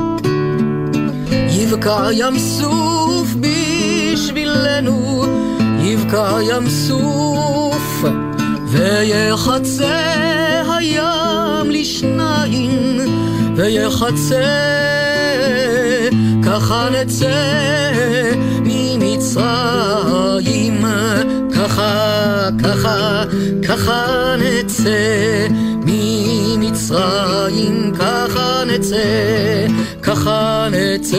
יבקע 1.50 2.08
ים 2.12 2.40
סוף 2.40 3.36
בשבילנו, 3.40 5.26
יבקע 5.80 6.38
ים 6.42 6.70
סוף, 6.70 8.04
ויחצה 8.68 10.02
הים 10.78 11.72
לשניים, 11.72 13.00
ויחצה, 13.56 14.42
ככה 16.46 16.88
נצא 16.92 17.92
ממצרים, 18.66 19.66
ככה, 21.56 22.50
ככה, 22.64 23.24
ככה 23.68 24.36
נצא 24.40 25.48
ממצרים, 25.86 27.76
ככה 28.00 28.64
נצא, 28.68 29.68
ככה 30.02 30.68
נצא. 30.72 31.18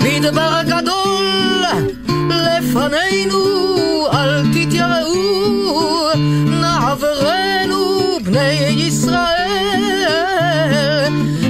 מדבר 0.00 0.60
גדול 0.66 1.64
לפנינו, 2.28 3.42
אל 4.12 4.42
תתייראו, 4.52 6.08
נעברנו 6.60 8.18
בני 8.24 8.52
ישראל, 8.76 9.92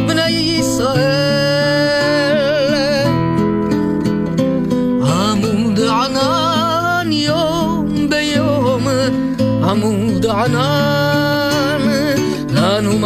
בני 0.09 0.31
ישראל. 0.31 1.13
עמוד 5.03 5.81
ענן 5.81 7.13
יום 7.13 8.09
ביום, 8.11 8.89
עמוד 9.65 10.27
ענן, 10.27 10.72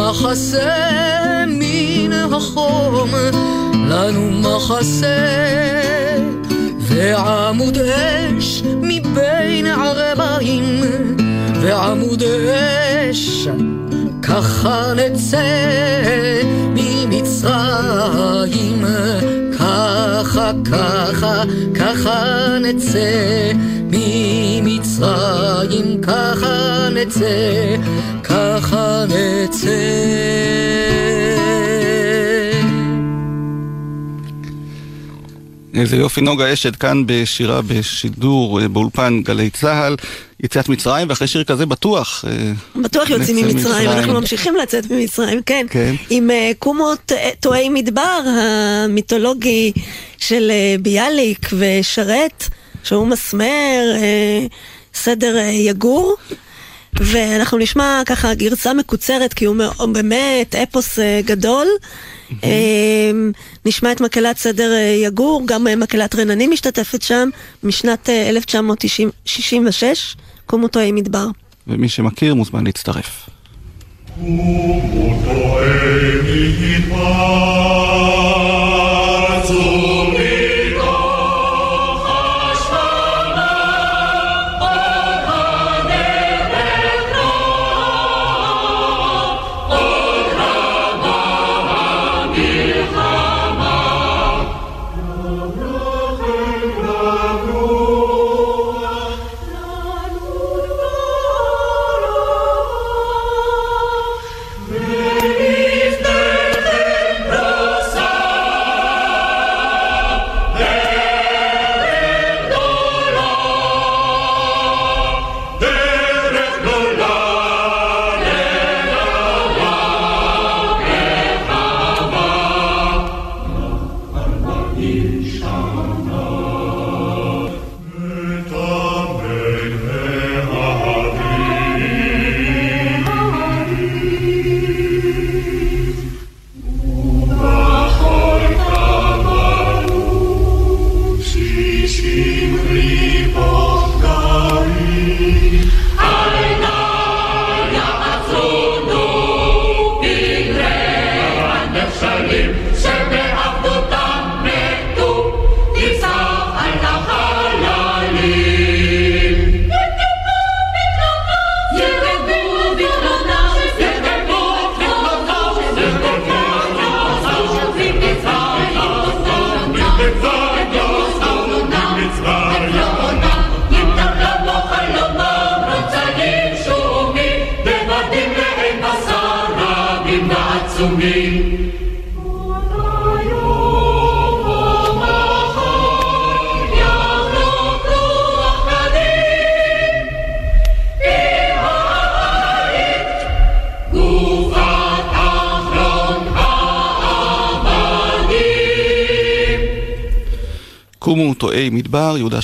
מחסה 0.09 1.45
מן 1.47 2.13
החום, 2.13 3.09
לנו 3.89 4.31
מחסה, 4.31 5.07
ועמוד 6.79 7.77
אש 7.77 8.63
מבין 8.81 9.65
ערביים, 9.65 10.81
ועמוד 11.61 12.23
אש, 12.23 13.47
ככה 14.21 14.93
נצא 14.95 16.41
ממצרים, 16.75 18.05
ככה, 19.59 20.51
ככה, 20.71 21.43
ככה 21.75 22.47
נצא 22.61 23.51
ממצרים, 23.91 25.21
ככה 26.01 26.87
נצא, 26.91 27.75
ככה 28.67 29.05
נצא. 29.07 29.67
איזה 35.73 35.95
יופי 35.95 36.21
נוגה 36.21 36.53
אשד 36.53 36.75
כאן 36.75 37.03
בשירה 37.05 37.61
בשידור 37.61 38.61
אה, 38.61 38.67
באולפן 38.67 39.21
גלי 39.23 39.49
צה"ל, 39.49 39.95
יציאת 40.39 40.69
מצרים, 40.69 41.09
ואחרי 41.09 41.27
שיר 41.27 41.43
כזה 41.43 41.65
בטוח. 41.65 42.25
אה, 42.27 42.81
בטוח 42.81 43.09
יוצאים 43.09 43.35
ממצרים. 43.35 43.89
אנחנו 43.89 44.13
ממשיכים 44.13 44.55
לצאת 44.55 44.91
ממצרים, 44.91 45.41
כן. 45.45 45.65
כן. 45.69 45.95
עם 46.09 46.29
קומות 46.59 47.11
אה, 47.11 47.29
טועי 47.39 47.69
מדבר 47.69 48.19
המיתולוגי 48.25 49.71
של 50.17 50.51
אה, 50.51 50.75
ביאליק 50.81 51.49
ושרת, 51.57 52.43
שהוא 52.83 53.07
מסמר 53.07 53.95
אה, 53.95 54.45
סדר 54.93 55.37
יגור. 55.51 56.15
ואנחנו 56.99 57.57
נשמע 57.57 58.01
ככה 58.05 58.33
גרסה 58.33 58.73
מקוצרת, 58.73 59.33
כי 59.33 59.45
הוא 59.45 59.55
באמת 59.91 60.55
אפוס 60.55 60.99
אה, 60.99 61.21
גדול. 61.25 61.67
אה, 62.43 63.11
נשמע 63.65 63.91
את 63.91 64.01
מקהלת 64.01 64.37
סדר 64.37 64.73
אה, 64.73 64.95
יגור, 65.03 65.43
גם 65.45 65.67
אה, 65.67 65.75
מקהלת 65.75 66.15
רננים 66.15 66.51
משתתפת 66.51 67.01
שם, 67.01 67.29
משנת 67.63 68.09
אה, 68.09 68.29
1966, 68.29 70.15
קומו 70.45 70.67
טועי 70.67 70.91
מדבר. 70.91 71.27
ומי 71.67 71.89
שמכיר 71.89 72.35
מוזמן 72.35 72.65
להצטרף. 72.65 73.29
קומו 74.15 74.81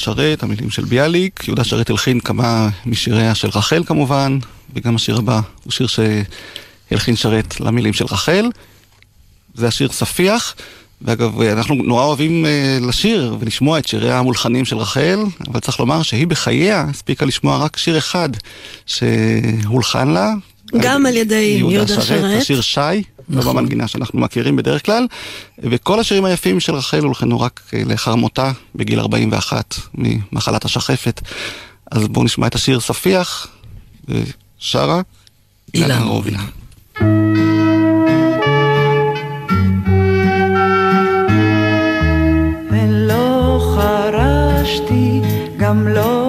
שרת, 0.04 0.44
המילים 0.44 0.70
של 0.70 0.86
ביאליק. 0.86 1.48
יהודה 1.48 1.64
שרת 1.64 1.90
הלחין 1.90 2.20
כמה 2.20 2.70
משיריה 2.86 3.36
של 3.36 3.50
רחל 3.56 3.84
כמובן, 3.84 4.40
וגם 4.76 4.96
השיר 4.96 5.18
הבא 5.18 5.42
הוא 5.64 5.72
שיר 5.72 5.88
שהלחין 5.88 7.16
שרת 7.16 7.60
למילים 7.60 7.94
של 7.94 8.06
רחל. 8.06 8.50
זה 9.56 9.68
השיר 9.68 9.90
ספיח. 9.92 10.56
ואגב, 11.02 11.42
אנחנו 11.42 11.76
נורא 11.76 12.04
אוהבים 12.04 12.46
אה, 12.46 12.78
לשיר 12.82 13.38
ולשמוע 13.40 13.80
את 13.80 13.88
שיריה 13.88 14.20
המולחנים 14.20 14.66
של 14.66 14.78
רחל, 14.78 15.20
אבל 15.48 15.60
צריך 15.60 15.80
לומר 15.80 16.02
שהיא 16.04 16.28
בחייה 16.28 16.86
הספיקה 16.90 17.26
לשמוע 17.26 17.58
רק 17.58 17.78
שיר 17.78 17.98
אחד 17.98 18.30
שהולחן 18.86 20.08
לה. 20.08 20.34
גם 20.82 21.06
על 21.06 21.18
ידי 21.18 21.56
יהודה 21.60 22.02
שרת. 22.02 22.42
השיר 22.42 22.62
שי, 22.62 22.80
לא 23.30 23.42
במנגינה 23.42 23.88
שאנחנו 23.88 24.20
מכירים 24.20 24.56
בדרך 24.56 24.86
כלל, 24.86 25.08
וכל 25.60 26.00
השירים 26.00 26.26
היפים 26.26 26.60
של 26.60 26.76
רחל 26.76 27.00
הולחנו 27.00 27.42
רק 27.42 27.62
אה, 27.74 27.82
לאחר 27.86 28.16
מותה 28.16 28.52
בגיל 28.76 29.00
41 29.00 29.76
ממחלת 29.94 30.66
השחפת. 30.66 31.22
אז 31.92 32.08
בואו 32.08 32.26
נשמע 32.26 32.48
את 32.48 32.56
השיר 32.56 32.80
ספיח, 32.80 33.48
ושרה 34.08 35.02
אילנה 35.74 36.04
רובינה. 36.04 36.44
גם 45.64 45.88
לא 45.88 46.23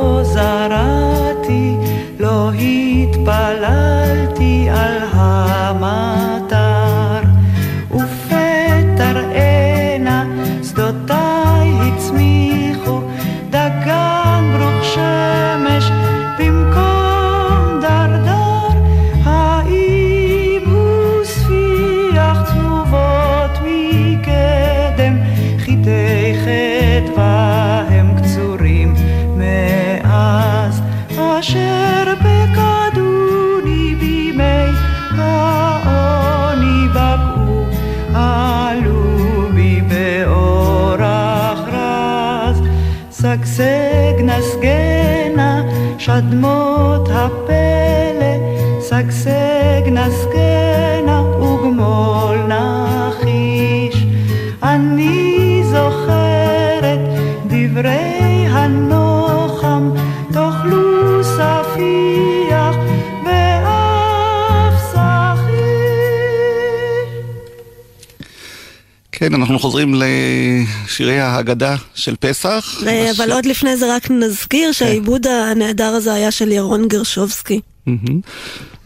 כן, 69.29 69.35
אנחנו 69.35 69.59
חוזרים 69.59 69.95
לשירי 69.95 71.21
ההגדה 71.21 71.77
של 71.95 72.17
פסח. 72.21 72.83
אה, 72.87 73.11
אבל 73.11 73.33
עוד 73.33 73.47
לפני 73.47 73.77
זה 73.77 73.97
רק 73.97 74.11
נזכיר 74.11 74.73
שהעיבוד 74.73 75.27
הנהדר 75.27 75.85
הזה 75.89 76.13
היה 76.13 76.31
של 76.31 76.53
ירון 76.53 76.89
גרשובסקי. 76.89 77.61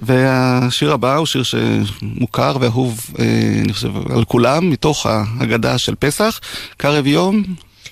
והשיר 0.00 0.92
הבא 0.92 1.16
הוא 1.16 1.26
שיר 1.26 1.42
שמוכר 1.42 2.56
ואהוב, 2.60 3.00
אה, 3.18 3.24
אני 3.64 3.72
חושב, 3.72 3.90
על 4.10 4.24
כולם, 4.24 4.70
מתוך 4.70 5.06
ההגדה 5.06 5.78
של 5.78 5.94
פסח, 5.98 6.40
קרב 6.76 7.06
יום, 7.06 7.42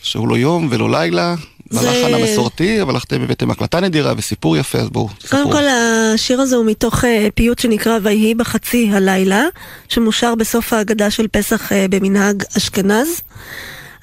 שהוא 0.02 0.28
לא 0.28 0.36
יום 0.36 0.68
ולא 0.70 0.90
לילה, 0.90 1.34
בלחן 1.72 2.14
המסורתי, 2.14 2.82
אבל 2.82 2.96
אתם 2.96 3.22
הבאתם 3.22 3.50
הקלטה 3.50 3.80
נדירה 3.80 4.12
וסיפור 4.16 4.56
יפה, 4.56 4.78
אז 4.78 4.90
בואו, 4.90 5.08
קודם. 5.30 5.52
כל 5.52 5.64
השיר 5.68 6.40
הזה 6.40 6.56
הוא 6.56 6.66
מתוך 6.66 7.04
אה, 7.04 7.28
פיוט 7.34 7.58
שנקרא 7.58 7.98
ויהי 8.02 8.34
בחצי 8.34 8.90
הלילה, 8.92 9.44
שמושר 9.88 10.34
בסוף 10.34 10.72
ההגדה 10.72 11.10
של 11.10 11.26
פסח 11.28 11.72
אה, 11.72 11.86
במנהג 11.90 12.42
אשכנז. 12.56 13.20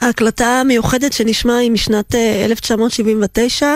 ההקלטה 0.02 0.46
המיוחדת 0.46 1.14
שנשמע 1.14 1.58
היא 1.58 1.72
משנת 1.72 2.16
אה, 2.16 2.46
1979, 2.46 3.68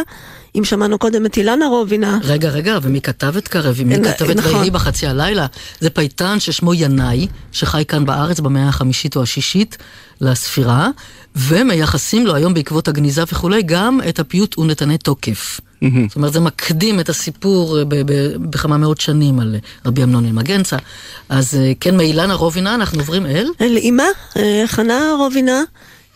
אם 0.55 0.63
שמענו 0.63 0.97
קודם 0.97 1.25
את 1.25 1.37
אילנה 1.37 1.67
רובינה. 1.67 2.19
רגע, 2.23 2.49
רגע, 2.49 2.77
ומי 2.81 3.01
כתב 3.01 3.33
את 3.37 3.47
קרב? 3.47 3.81
מי 3.85 3.97
נ- 3.97 4.03
כתב 4.13 4.29
את 4.29 4.35
נכון. 4.35 4.55
ויהי 4.55 4.69
בחצי 4.71 5.07
הלילה? 5.07 5.45
זה 5.79 5.89
פייטן 5.89 6.39
ששמו 6.39 6.73
ינאי, 6.73 7.27
שחי 7.51 7.83
כאן 7.87 8.05
בארץ 8.05 8.39
במאה 8.39 8.67
החמישית 8.67 9.15
או 9.15 9.23
השישית 9.23 9.77
לספירה, 10.21 10.89
ומייחסים 11.35 12.27
לו 12.27 12.35
היום 12.35 12.53
בעקבות 12.53 12.87
הגניזה 12.87 13.23
וכולי 13.31 13.61
גם 13.63 13.99
את 14.09 14.19
הפיוט 14.19 14.57
ונתנה 14.59 14.97
תוקף. 14.97 15.59
זאת 16.07 16.15
אומרת, 16.15 16.33
זה 16.33 16.39
מקדים 16.39 16.99
את 16.99 17.09
הסיפור 17.09 17.79
אה, 17.79 17.83
בכמה 18.49 18.77
מאות 18.77 19.01
שנים 19.01 19.39
על 19.39 19.55
אה, 19.55 19.59
רבי 19.85 20.03
אמנון 20.03 20.25
אלמגנצה. 20.25 20.77
אז 21.29 21.55
אה, 21.55 21.71
כן, 21.79 21.97
מאילנה 21.97 22.33
רובינה, 22.33 22.75
אנחנו 22.75 22.99
עוברים 22.99 23.25
אל? 23.25 23.47
אל 23.61 23.77
אימה, 23.77 24.03
אה, 24.37 24.63
חנה 24.67 24.99
רובינה. 25.17 25.61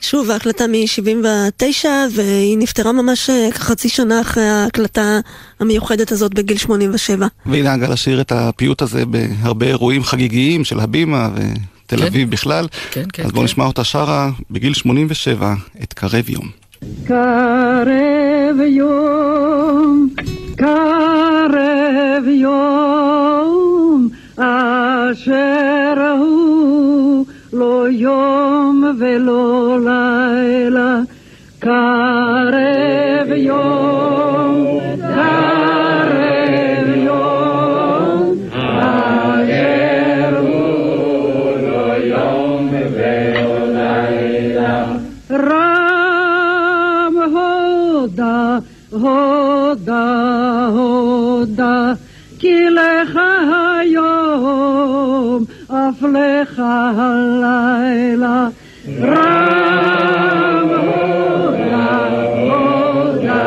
שוב, 0.01 0.31
ההקלטה 0.31 0.67
מ-79, 0.67 1.85
והיא 2.15 2.57
נפטרה 2.57 2.91
ממש 2.91 3.29
אה, 3.29 3.49
כחצי 3.51 3.89
שנה 3.89 4.21
אחרי 4.21 4.43
ההקלטה 4.43 5.19
המיוחדת 5.59 6.11
הזאת 6.11 6.33
בגיל 6.33 6.57
87. 6.57 7.27
והנה 7.45 7.73
הגל 7.73 7.93
לשיר 7.93 8.21
את 8.21 8.31
הפיוט 8.31 8.81
הזה 8.81 9.03
בהרבה 9.05 9.65
אירועים 9.65 10.03
חגיגיים 10.03 10.63
של 10.63 10.79
הבימה 10.79 11.29
ותל 11.33 11.97
כן. 11.97 12.03
אביב 12.03 12.31
בכלל. 12.31 12.67
כן, 12.91 13.03
כן, 13.13 13.23
אז 13.23 13.31
בואו 13.31 13.41
כן. 13.41 13.45
נשמע 13.45 13.65
אותה 13.65 13.83
שרה 13.83 14.31
בגיל 14.51 14.73
87 14.73 15.53
את 15.83 15.93
קרב 15.93 16.29
יום. 16.29 16.49
קרב 17.07 18.57
יום, 18.67 20.09
קרב 20.55 22.27
יום, 22.27 24.09
אשר 24.37 26.15
הוא 26.19 27.25
לא 27.53 27.85
יום 27.89 28.83
ולא 28.99 29.77
לילה. 29.79 30.99
קרב 31.59 33.31
יום, 33.35 34.79
קרב 34.97 36.87
יום, 36.95 38.35
אשר 38.59 40.37
הוא 40.39 41.57
לא 41.61 41.93
יום 41.93 42.69
ולא 42.93 43.67
לילה. 43.67 44.85
רם 45.31 47.15
הודה, 47.33 48.57
הודה, 48.91 50.67
הודה, 50.73 51.93
כי 52.39 52.69
לך 52.69 53.19
היום, 55.81 55.89
אף 55.89 56.03
לך 56.03 56.61
הלילה. 56.95 58.47
רם 59.01 60.69
הודה, 60.69 61.97
הודה, 62.51 63.43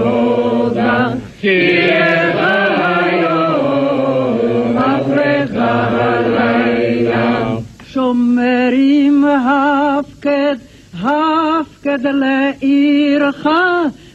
הודה, 0.00 1.08
כי 1.40 1.88
לך 1.90 2.38
היום, 3.02 4.76
אף 4.78 5.08
לך 5.10 5.50
הלילה. 5.56 7.56
שומרים 7.86 9.24
הפקד, 9.24 10.56
הפקד 11.02 12.06
לעירך 12.06 13.48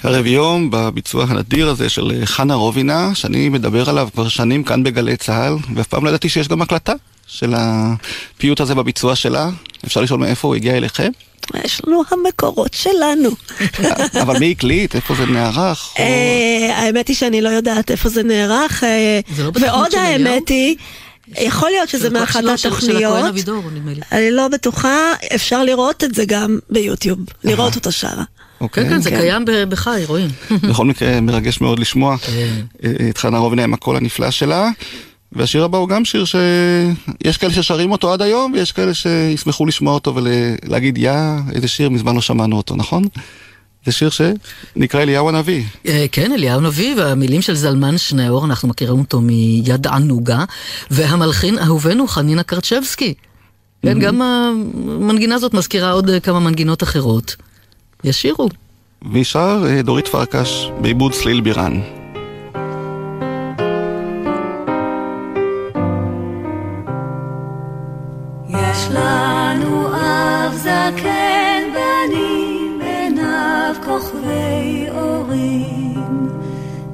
קרב 0.08 0.26
יום 0.26 0.70
בביצוע 0.70 1.24
הנדיר 1.28 1.68
הזה 1.68 1.88
של 1.88 2.12
אה, 2.14 2.26
חנה 2.26 2.54
רובינה, 2.54 3.14
שאני 3.14 3.48
מדבר 3.48 3.90
עליו 3.90 4.08
כבר 4.12 4.28
שנים 4.28 4.64
כאן 4.64 4.82
בגלי 4.82 5.16
צה"ל, 5.16 5.56
ואף 5.74 5.86
פעם 5.86 6.04
לא 6.04 6.08
ידעתי 6.08 6.28
שיש 6.28 6.48
גם 6.48 6.62
הקלטה 6.62 6.92
של 7.26 7.54
הפיוט 7.56 8.60
הזה 8.60 8.74
בביצוע 8.74 9.16
שלה. 9.16 9.50
אפשר 9.84 10.00
לשאול 10.00 10.20
מאיפה 10.20 10.48
הוא 10.48 10.54
הגיע 10.54 10.76
אליכם? 10.76 11.10
יש 11.64 11.80
לנו 11.86 12.02
המקורות 12.10 12.74
שלנו. 12.74 13.30
אבל 14.22 14.38
מי 14.38 14.50
הקליט? 14.50 14.94
איפה 14.94 15.14
זה 15.14 15.26
נערך? 15.26 15.90
אה, 15.98 16.72
האמת 16.76 17.08
היא 17.08 17.16
שאני 17.16 17.40
לא 17.40 17.48
יודעת 17.48 17.90
איפה 17.90 18.08
זה 18.08 18.22
נערך, 18.22 18.84
אה, 18.84 19.20
לא 19.38 19.50
ועוד? 19.54 19.94
האמת 19.94 20.48
היא, 20.48 20.76
יכול 21.38 21.70
להיות 21.70 21.88
שזה 21.88 22.10
מאחת 22.10 22.40
של 22.56 22.68
התוכניות. 22.68 23.24
אני 24.12 24.30
לא 24.30 24.48
בטוחה, 24.48 25.12
אפשר 25.34 25.64
לראות 25.64 26.04
את 26.04 26.14
זה 26.14 26.24
גם 26.24 26.58
ביוטיוב, 26.70 27.18
לראות 27.44 27.76
אותה 27.76 27.90
שרה. 27.90 28.24
אוקיי. 28.60 28.84
כן, 28.84 28.90
כן, 28.90 29.00
זה 29.00 29.10
כן. 29.10 29.20
קיים 29.20 29.44
בחי, 29.68 30.02
רואים. 30.06 30.28
בכל 30.70 30.84
מקרה, 30.84 31.20
מרגש 31.20 31.60
מאוד 31.60 31.78
לשמוע 31.78 32.16
אה, 32.28 33.08
את 33.10 33.18
חנה 33.18 33.38
רובינה 33.38 33.64
עם 33.64 33.74
הקול 33.74 33.96
הנפלא 33.96 34.30
שלה. 34.30 34.70
והשיר 35.32 35.64
הבא 35.64 35.78
הוא 35.78 35.88
גם 35.88 36.04
שיר 36.04 36.24
שיש 36.24 37.36
כאלה 37.36 37.52
ששרים 37.52 37.92
אותו 37.92 38.12
עד 38.12 38.22
היום, 38.22 38.52
ויש 38.52 38.72
כאלה 38.72 38.94
שישמחו 38.94 39.66
לשמוע 39.66 39.94
אותו 39.94 40.14
ולהגיד, 40.14 40.98
יא, 40.98 41.12
איזה 41.52 41.68
שיר, 41.68 41.90
מזמן 41.90 42.14
לא 42.14 42.20
שמענו 42.20 42.56
אותו, 42.56 42.76
נכון? 42.76 43.04
זה 43.86 43.92
שיר 43.92 44.10
שנקרא 44.10 45.02
אליהו 45.02 45.28
הנביא. 45.28 45.64
אה, 45.86 46.06
כן, 46.12 46.32
אליהו 46.32 46.60
נביא, 46.60 46.94
והמילים 46.96 47.42
של 47.42 47.54
זלמן 47.54 47.98
שניאור, 47.98 48.44
אנחנו 48.44 48.68
מכירים 48.68 48.98
אותו 48.98 49.20
מיד 49.20 49.86
ענוגה, 49.86 50.44
והמלחין 50.90 51.58
אהובנו 51.58 52.06
חנינה 52.08 52.42
קרצ'בסקי. 52.42 53.14
כן, 53.82 53.98
גם 53.98 54.22
המנגינה 54.22 55.34
הזאת 55.34 55.54
מזכירה 55.54 55.90
עוד 55.90 56.10
אה, 56.10 56.20
כמה 56.20 56.40
מנגינות 56.40 56.82
אחרות. 56.82 57.36
ישירו. 58.04 58.48
והיא 59.12 59.24
שר 59.24 59.64
אה, 59.66 59.82
דורית 59.82 60.08
פרקש 60.08 60.70
בעיבוד 60.80 61.12
סליל 61.12 61.40
בירן. 61.40 61.80
יש 68.48 68.88
לנו 68.90 69.88
אב 69.88 70.54
זקן 70.54 71.62
בנים, 71.74 72.80
עיניו 72.80 73.74
כוכבי 73.84 74.86
אורים. 74.90 76.28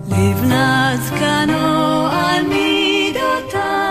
לבנת 0.08 1.00
זקנו 1.02 2.06
על 2.10 2.42
מידותיו 2.42 3.81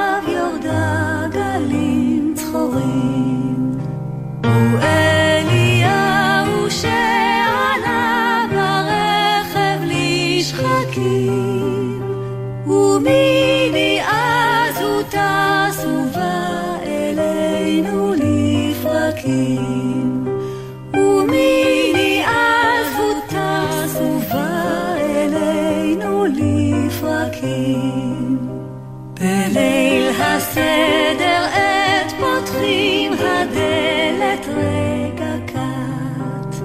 בליל 30.55 30.91
הסדר 31.21 31.43
עת 31.53 32.11
פותחים 32.19 33.13
הדלת 33.13 34.47
רגע 34.47 35.33
קט. 35.45 36.55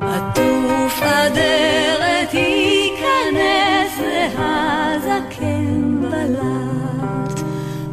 עטוף 0.00 1.02
אדרת 1.02 2.34
ייכנס 2.34 3.92
והזקן 4.38 6.00
בלט. 6.00 7.40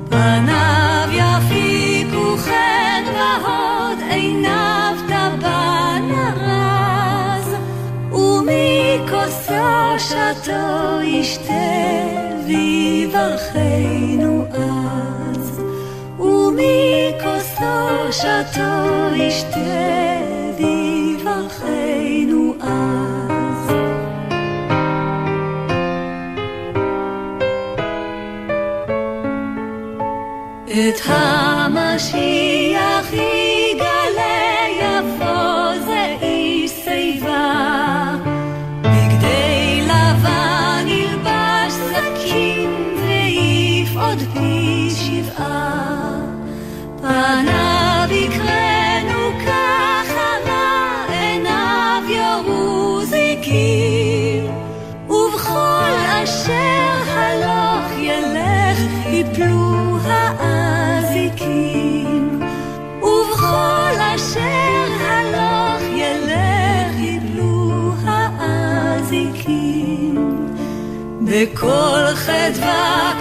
פניו 0.09 1.09
יפיקו 1.11 2.37
חן 2.37 3.03
והוד 3.13 3.99
עיניו 4.09 4.95
טבן 5.07 6.09
ארז. 6.11 7.55
ומכוסו 8.11 9.99
שתו 9.99 11.01
ישתה 11.01 11.53
ויברכנו 12.47 14.33
אז. 14.51 15.22
ומכוסו 16.53 18.11
שתו 18.11 18.71
ישתה 19.15 19.57
ויברכנו 20.57 22.43
אז. 22.61 23.73
את 30.67 30.99
המשיח 31.05 33.13
יגלה 33.13 34.37
יבוא 34.81 35.79
זה 35.85 36.15
איש 36.21 36.71
שיבה 36.71 38.15
בגדי 38.81 39.81
לבן 39.81 40.85
ילבש 40.87 41.73
זקים 41.73 42.71
ויפעוד 42.97 44.19
פי 44.33 44.89
שבעה 44.89 46.12
בכל 71.43 72.15
חדווה 72.15 73.13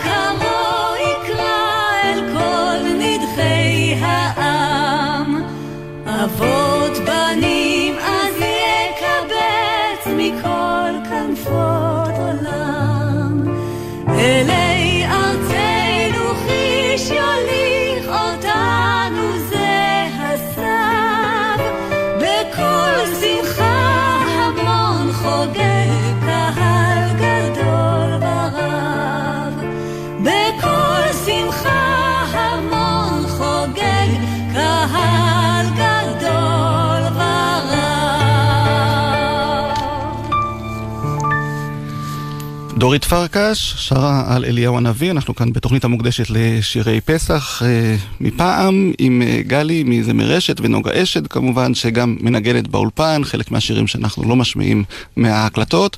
דורית 42.82 43.04
פרקש 43.04 43.74
שרה 43.76 44.24
על 44.34 44.44
אליהו 44.44 44.76
הנביא, 44.76 45.10
אנחנו 45.10 45.34
כאן 45.34 45.52
בתוכנית 45.52 45.84
המוקדשת 45.84 46.30
לשירי 46.30 47.00
פסח 47.00 47.62
אה, 47.64 47.96
מפעם 48.20 48.92
עם 48.98 49.22
אה, 49.22 49.40
גלי 49.46 49.82
מזמר 49.86 50.24
רשת 50.24 50.56
ונוגה 50.60 51.02
אשד 51.02 51.26
כמובן, 51.26 51.74
שגם 51.74 52.16
מנגנת 52.20 52.68
באולפן, 52.68 53.20
חלק 53.24 53.50
מהשירים 53.50 53.86
שאנחנו 53.86 54.28
לא 54.28 54.36
משמיעים 54.36 54.84
מההקלטות. 55.16 55.96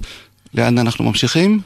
לאן 0.54 0.78
אנחנו 0.78 1.04
ממשיכים? 1.04 1.60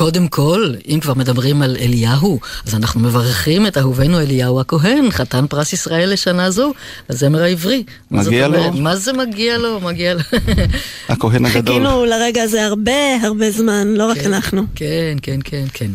קודם 0.00 0.28
כל, 0.28 0.74
אם 0.88 0.98
כבר 1.00 1.14
מדברים 1.14 1.62
על 1.62 1.76
אליהו, 1.80 2.40
אז 2.66 2.74
אנחנו 2.74 3.00
מברכים 3.00 3.66
את 3.66 3.78
אהובנו 3.78 4.20
אליהו 4.20 4.60
הכהן, 4.60 5.10
חתן 5.10 5.46
פרס 5.46 5.72
ישראל 5.72 6.12
לשנה 6.12 6.50
זו, 6.50 6.72
הזמר 7.08 7.42
העברי. 7.42 7.84
מגיע 8.10 8.48
לו. 8.48 8.58
אומרת? 8.58 8.74
מה 8.74 8.96
זה 8.96 9.12
מגיע 9.12 9.58
לו? 9.58 9.80
מגיע 9.80 10.14
לו. 10.14 10.20
הכהן 11.08 11.46
הגדול. 11.46 11.74
חיכינו 11.74 12.04
לרגע 12.04 12.42
הזה 12.42 12.66
הרבה 12.66 13.16
הרבה 13.22 13.50
זמן, 13.50 13.88
לא 13.88 14.10
רק 14.10 14.18
אנחנו. 14.18 14.62
כן, 14.74 15.16
כן, 15.22 15.40
כן, 15.44 15.64
כן. 15.72 15.90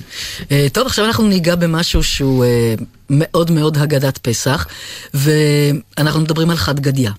אה, 0.51 0.67
טוב, 0.73 0.85
עכשיו 0.85 1.05
אנחנו 1.05 1.27
ניגע 1.27 1.55
במשהו 1.55 2.03
שהוא 2.03 2.45
אה, 2.45 2.75
מאוד 3.09 3.51
מאוד 3.51 3.77
הגדת 3.77 4.17
פסח, 4.17 4.67
ואנחנו 5.13 6.21
מדברים 6.21 6.49
על 6.49 6.57
חד 6.57 6.79
גדיא. 6.79 7.09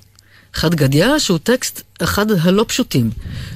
חד 0.56 0.74
גדיא 0.74 1.18
שהוא 1.18 1.38
טקסט 1.42 1.82
אחד 2.02 2.30
הלא 2.30 2.64
פשוטים, 2.68 3.10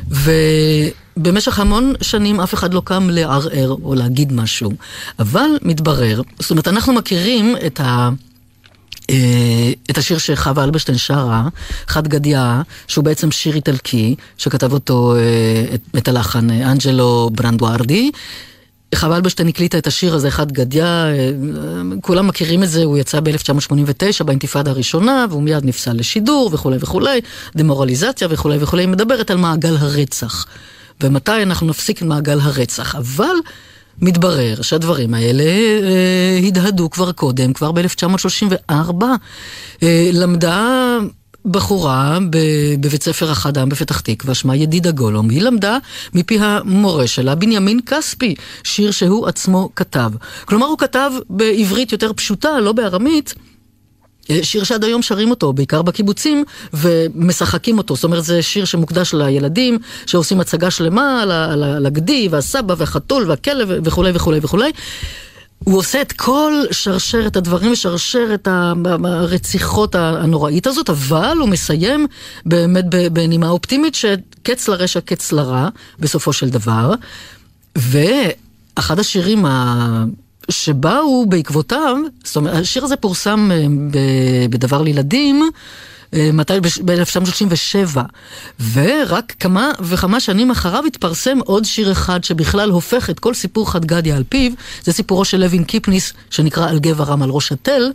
ובמשך 0.08 1.58
המון 1.58 1.94
שנים 2.02 2.40
אף 2.40 2.54
אחד 2.54 2.74
לא 2.74 2.82
קם 2.84 3.10
לערער 3.10 3.76
או 3.82 3.94
להגיד 3.94 4.32
משהו, 4.32 4.72
אבל 5.18 5.48
מתברר, 5.62 6.22
זאת 6.38 6.50
אומרת 6.50 6.68
אנחנו 6.68 6.92
מכירים 6.92 7.56
את 7.66 7.80
ה... 7.80 8.08
אה, 9.10 9.72
את 9.90 9.98
השיר 9.98 10.18
שחווה 10.18 10.64
אלברשטיין 10.64 10.98
שרה, 10.98 11.48
חד 11.86 12.08
גדיא, 12.08 12.38
שהוא 12.88 13.04
בעצם 13.04 13.30
שיר 13.30 13.54
איטלקי, 13.54 14.14
שכתב 14.38 14.72
אותו, 14.72 15.14
אה, 15.16 15.74
את, 15.74 15.80
את 15.96 16.08
הלחן 16.08 16.50
אה, 16.50 16.72
אנג'לו 16.72 17.30
ברנדוארדי. 17.32 18.10
חווה 18.94 19.16
אלברשטיין 19.16 19.48
הקליטה 19.48 19.78
את 19.78 19.86
השיר 19.86 20.14
הזה, 20.14 20.30
חד 20.30 20.52
גדיא, 20.52 20.84
אה, 20.84 21.30
כולם 22.00 22.26
מכירים 22.26 22.62
את 22.62 22.68
זה, 22.68 22.84
הוא 22.84 22.98
יצא 22.98 23.20
ב-1989 23.20 24.24
באינתיפאדה 24.24 24.70
הראשונה, 24.70 25.26
והוא 25.30 25.42
מיד 25.42 25.64
נפסל 25.64 25.92
לשידור 25.92 26.50
וכולי 26.52 26.76
וכולי, 26.80 27.20
דמורליזציה 27.56 28.28
וכולי 28.30 28.56
וכולי, 28.60 28.82
היא 28.82 28.88
מדברת 28.88 29.30
על 29.30 29.36
מעגל 29.36 29.76
הרצח. 29.76 30.46
ומתי 31.02 31.42
אנחנו 31.42 31.66
נפסיק 31.66 31.98
את 31.98 32.02
מעגל 32.02 32.38
הרצח. 32.40 32.96
אבל 32.96 33.34
מתברר 34.00 34.62
שהדברים 34.62 35.14
האלה 35.14 35.42
אה, 35.42 36.40
הדהדו 36.46 36.90
כבר 36.90 37.12
קודם, 37.12 37.52
כבר 37.52 37.72
ב-1934. 37.72 39.04
אה, 39.82 40.10
למדה 40.12 40.98
בחורה 41.44 42.18
בבית 42.80 43.02
ספר 43.02 43.30
החדם 43.30 43.68
בפתח 43.68 44.00
תקווה, 44.00 44.34
שמה 44.34 44.56
ידידה 44.56 44.90
גולום, 44.90 45.30
היא 45.30 45.42
למדה 45.42 45.78
מפי 46.14 46.38
המורה 46.40 47.06
שלה, 47.06 47.34
בנימין 47.34 47.80
כספי, 47.86 48.34
שיר 48.64 48.90
שהוא 48.90 49.26
עצמו 49.26 49.68
כתב. 49.76 50.10
כלומר, 50.44 50.66
הוא 50.66 50.78
כתב 50.78 51.10
בעברית 51.30 51.92
יותר 51.92 52.12
פשוטה, 52.12 52.60
לא 52.60 52.72
בארמית. 52.72 53.34
אה, 54.30 54.38
שיר 54.42 54.64
שעד 54.64 54.84
היום 54.84 55.02
שרים 55.02 55.30
אותו, 55.30 55.52
בעיקר 55.52 55.82
בקיבוצים, 55.82 56.44
ומשחקים 56.74 57.78
אותו. 57.78 57.94
זאת 57.94 58.04
אומרת, 58.04 58.24
זה 58.24 58.42
שיר 58.42 58.64
שמוקדש 58.64 59.14
לילדים, 59.14 59.78
שעושים 60.06 60.40
הצגה 60.40 60.70
שלמה 60.70 61.22
על 61.76 61.86
הגדי, 61.86 62.28
והסבא, 62.30 62.74
והחתול, 62.78 63.30
והכלב, 63.30 63.68
וכולי 63.84 64.10
וכולי 64.14 64.38
וכולי. 64.42 64.70
הוא 65.64 65.78
עושה 65.78 66.02
את 66.02 66.12
כל 66.12 66.52
שרשרת 66.70 67.36
הדברים, 67.36 67.74
שרשרת 67.74 68.48
הרציחות 69.04 69.94
הנוראית 69.94 70.66
הזאת, 70.66 70.90
אבל 70.90 71.36
הוא 71.40 71.48
מסיים 71.48 72.06
באמת 72.46 72.84
בנימה 73.12 73.48
אופטימית 73.48 73.94
שקץ 73.94 74.68
לרשע, 74.68 75.00
קץ 75.00 75.32
לרע, 75.32 75.68
בסופו 75.98 76.32
של 76.32 76.48
דבר. 76.48 76.94
ואחד 77.76 78.98
השירים 78.98 79.46
ה... 79.46 80.04
שבאו 80.50 81.26
בעקבותיו, 81.26 81.96
זאת 82.24 82.36
אומרת, 82.36 82.54
השיר 82.54 82.84
הזה 82.84 82.96
פורסם 82.96 83.50
אה, 83.52 84.46
בדבר 84.50 84.82
לילדים? 84.82 85.50
ב-1937. 86.12 87.98
ורק 88.72 89.32
כמה 89.40 89.70
וכמה 89.80 90.20
שנים 90.20 90.50
אחריו 90.50 90.84
התפרסם 90.86 91.38
עוד 91.44 91.64
שיר 91.64 91.92
אחד 91.92 92.24
שבכלל 92.24 92.70
הופך 92.70 93.10
את 93.10 93.20
כל 93.20 93.34
סיפור 93.34 93.72
חד 93.72 93.84
גדיא 93.84 94.14
על 94.14 94.24
פיו, 94.28 94.52
זה 94.84 94.92
סיפורו 94.92 95.24
של 95.24 95.40
לוין 95.40 95.64
קיפניס, 95.64 96.12
שנקרא 96.30 96.68
על 96.68 96.78
גבע 96.78 97.04
רם 97.04 97.22
על 97.22 97.30
ראש 97.30 97.52
התל. 97.52 97.92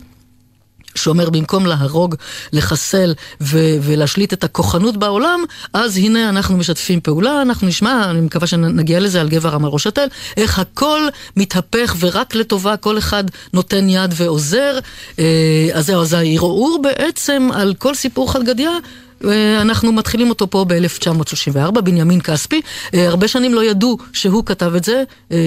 שאומר 0.96 1.30
במקום 1.30 1.66
להרוג, 1.66 2.14
לחסל 2.52 3.14
ו- 3.40 3.76
ולהשליט 3.82 4.32
את 4.32 4.44
הכוחנות 4.44 4.96
בעולם, 4.96 5.40
אז 5.72 5.96
הנה 5.96 6.28
אנחנו 6.28 6.56
משתפים 6.56 7.00
פעולה, 7.00 7.42
אנחנו 7.42 7.66
נשמע, 7.68 8.10
אני 8.10 8.20
מקווה 8.20 8.46
שנגיע 8.46 9.00
לזה 9.00 9.20
על 9.20 9.28
רם 9.44 9.64
על 9.64 9.70
ראש 9.70 9.86
התל, 9.86 10.06
איך 10.36 10.58
הכל 10.58 11.00
מתהפך 11.36 11.96
ורק 12.00 12.34
לטובה, 12.34 12.76
כל 12.76 12.98
אחד 12.98 13.24
נותן 13.52 13.88
יד 13.88 14.14
ועוזר. 14.16 14.78
אה, 15.18 15.68
אז 15.72 15.86
זהו, 15.86 16.00
אז 16.02 16.12
הערעור 16.12 16.78
בעצם 16.82 17.48
על 17.54 17.74
כל 17.78 17.94
סיפור 17.94 18.32
חד 18.32 18.44
גדיא. 18.44 18.68
אה, 19.24 19.60
אנחנו 19.60 19.92
מתחילים 19.92 20.30
אותו 20.30 20.50
פה 20.50 20.64
ב-1934, 20.68 21.80
בנימין 21.80 22.20
כספי. 22.20 22.60
אה, 22.94 23.08
הרבה 23.08 23.28
שנים 23.28 23.54
לא 23.54 23.64
ידעו 23.64 23.98
שהוא 24.12 24.44
כתב 24.46 24.72
את 24.76 24.84
זה, 24.84 25.02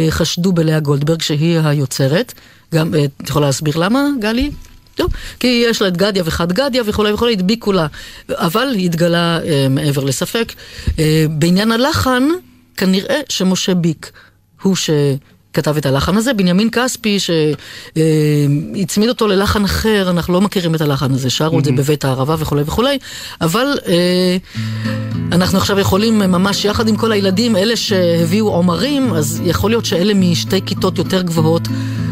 חשדו 0.09 0.51
בלאה 0.51 0.79
גולדברג 0.79 1.21
שהיא 1.21 1.59
היוצרת. 1.63 2.33
גם, 2.75 2.93
את 3.21 3.29
יכולה 3.29 3.45
להסביר 3.45 3.77
למה, 3.77 4.07
גלי? 4.19 4.51
טוב, 4.99 5.11
כי 5.39 5.65
יש 5.67 5.81
לה 5.81 5.87
את 5.87 5.97
גדיה 5.97 6.23
וחד 6.25 6.53
גדיה 6.53 6.83
וכולי 6.85 7.13
וכולי, 7.13 7.33
הדביקו 7.33 7.71
לה. 7.71 7.87
אבל 8.29 8.67
התגלה 8.75 9.39
אה, 9.43 9.67
מעבר 9.69 10.03
לספק. 10.03 10.53
אה, 10.99 11.25
בעניין 11.29 11.71
הלחן, 11.71 12.23
כנראה 12.77 13.19
שמשה 13.29 13.73
ביק 13.73 14.11
הוא 14.61 14.75
ש... 14.75 14.89
כתב 15.53 15.77
את 15.77 15.85
הלחן 15.85 16.17
הזה, 16.17 16.33
בנימין 16.33 16.69
כספי 16.71 17.17
שהצמיד 17.19 19.09
אותו 19.09 19.27
ללחן 19.27 19.63
אחר, 19.63 20.09
אנחנו 20.09 20.33
לא 20.33 20.41
מכירים 20.41 20.75
את 20.75 20.81
הלחן 20.81 21.11
הזה, 21.11 21.29
שרו 21.29 21.59
את 21.59 21.65
זה 21.65 21.71
בבית 21.71 22.05
הערבה 22.05 22.35
וכולי 22.39 22.63
וכולי, 22.65 22.97
אבל 23.41 23.77
אה, 23.87 24.37
אנחנו 25.31 25.57
עכשיו 25.57 25.79
יכולים 25.79 26.19
ממש 26.19 26.65
יחד 26.65 26.87
עם 26.87 26.95
כל 26.95 27.11
הילדים, 27.11 27.55
אלה 27.55 27.75
שהביאו 27.75 28.47
עומרים, 28.49 29.13
אז 29.13 29.41
יכול 29.45 29.71
להיות 29.71 29.85
שאלה 29.85 30.13
משתי 30.13 30.61
כיתות 30.65 30.97
יותר 30.97 31.21
גבוהות 31.21 31.67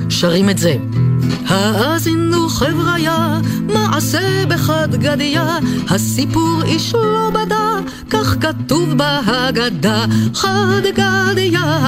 שרים 0.09 0.49
את 0.49 0.57
זה. 0.57 0.75
האזינו 1.47 2.49
חבריה, 2.49 3.39
מעשה 3.73 4.45
בחד 4.49 4.95
גדיה, 4.95 5.57
הסיפור 5.89 6.61
איש 6.63 6.93
לא 6.93 7.29
בדה, 7.33 7.79
כך 8.09 8.35
כתוב 8.41 8.93
בהגדה. 8.93 10.05
חד 10.33 10.81
גדיה, 10.85 11.79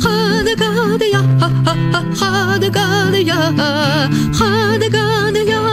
חד 0.00 0.46
גדיה, 0.56 1.22
חד 2.14 2.60
גדיה, 2.60 3.50
חד 4.32 4.80
גדיה. 4.80 5.66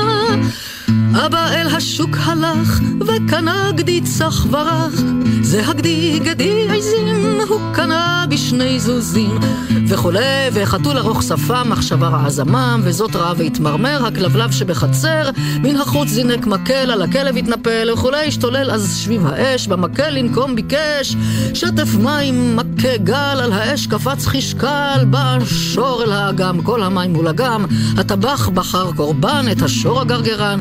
אבא 1.15 1.51
אל 1.51 1.67
השוק 1.67 2.17
הלך, 2.19 2.79
וקנה 3.01 3.71
גדי 3.75 4.01
צח 4.01 4.45
ורח. 4.51 4.93
זה 5.41 5.67
הגדי 5.67 6.19
גדי 6.19 6.67
עזים, 6.69 7.37
הוא 7.49 7.59
קנה 7.73 8.25
בשני 8.29 8.79
זוזים. 8.79 9.39
וכולי, 9.87 10.19
וחתול 10.53 10.97
ארוך 10.97 11.23
שפה, 11.23 11.63
מחשבה 11.63 12.07
רעה 12.07 12.29
זמם, 12.29 12.81
וזאת 12.83 13.15
רעה 13.15 13.33
והתמרמר, 13.37 14.05
הכלבלב 14.05 14.51
שבחצר, 14.51 15.29
מן 15.63 15.75
החוץ 15.75 16.07
זינק 16.07 16.45
מקל, 16.45 16.91
על 16.91 17.01
הכלב 17.01 17.37
התנפל, 17.37 17.89
וכולי, 17.93 18.27
השתולל 18.27 18.71
אז 18.71 18.97
שביב 19.03 19.27
האש, 19.27 19.67
במקל 19.67 20.09
לנקום 20.09 20.55
ביקש, 20.55 21.15
שטף 21.53 21.95
מים, 21.95 22.55
מכה 22.55 22.97
גל, 22.97 23.39
על 23.43 23.53
האש 23.53 23.87
קפץ 23.87 24.25
חשקל, 24.25 25.05
בא 25.09 25.37
שור 25.45 26.03
אל 26.03 26.11
האגם, 26.11 26.61
כל 26.61 26.83
המים 26.83 27.13
מול 27.13 27.27
אגם, 27.27 27.65
הטבח 27.97 28.49
בחר 28.49 28.91
קורבן, 28.91 29.45
את 29.51 29.61
השור 29.61 30.01
הגרגרן. 30.01 30.59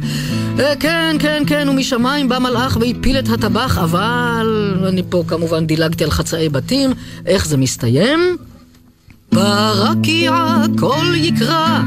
אה, 0.58 0.76
כן, 0.80 1.16
כן, 1.18 1.42
כן, 1.46 1.68
ומשמיים 1.68 2.28
בא 2.28 2.38
מלאך 2.38 2.78
והפיל 2.80 3.18
את 3.18 3.28
הטבח, 3.28 3.78
אבל 3.78 4.76
אני 4.88 5.02
פה 5.08 5.24
כמובן 5.28 5.66
דילגתי 5.66 6.04
על 6.04 6.10
חצאי 6.10 6.48
בתים. 6.48 6.90
איך 7.26 7.46
זה 7.46 7.56
מסתיים? 7.56 8.36
ברקיע 9.32 10.56
כל 10.78 11.06
יקרא, 11.14 11.78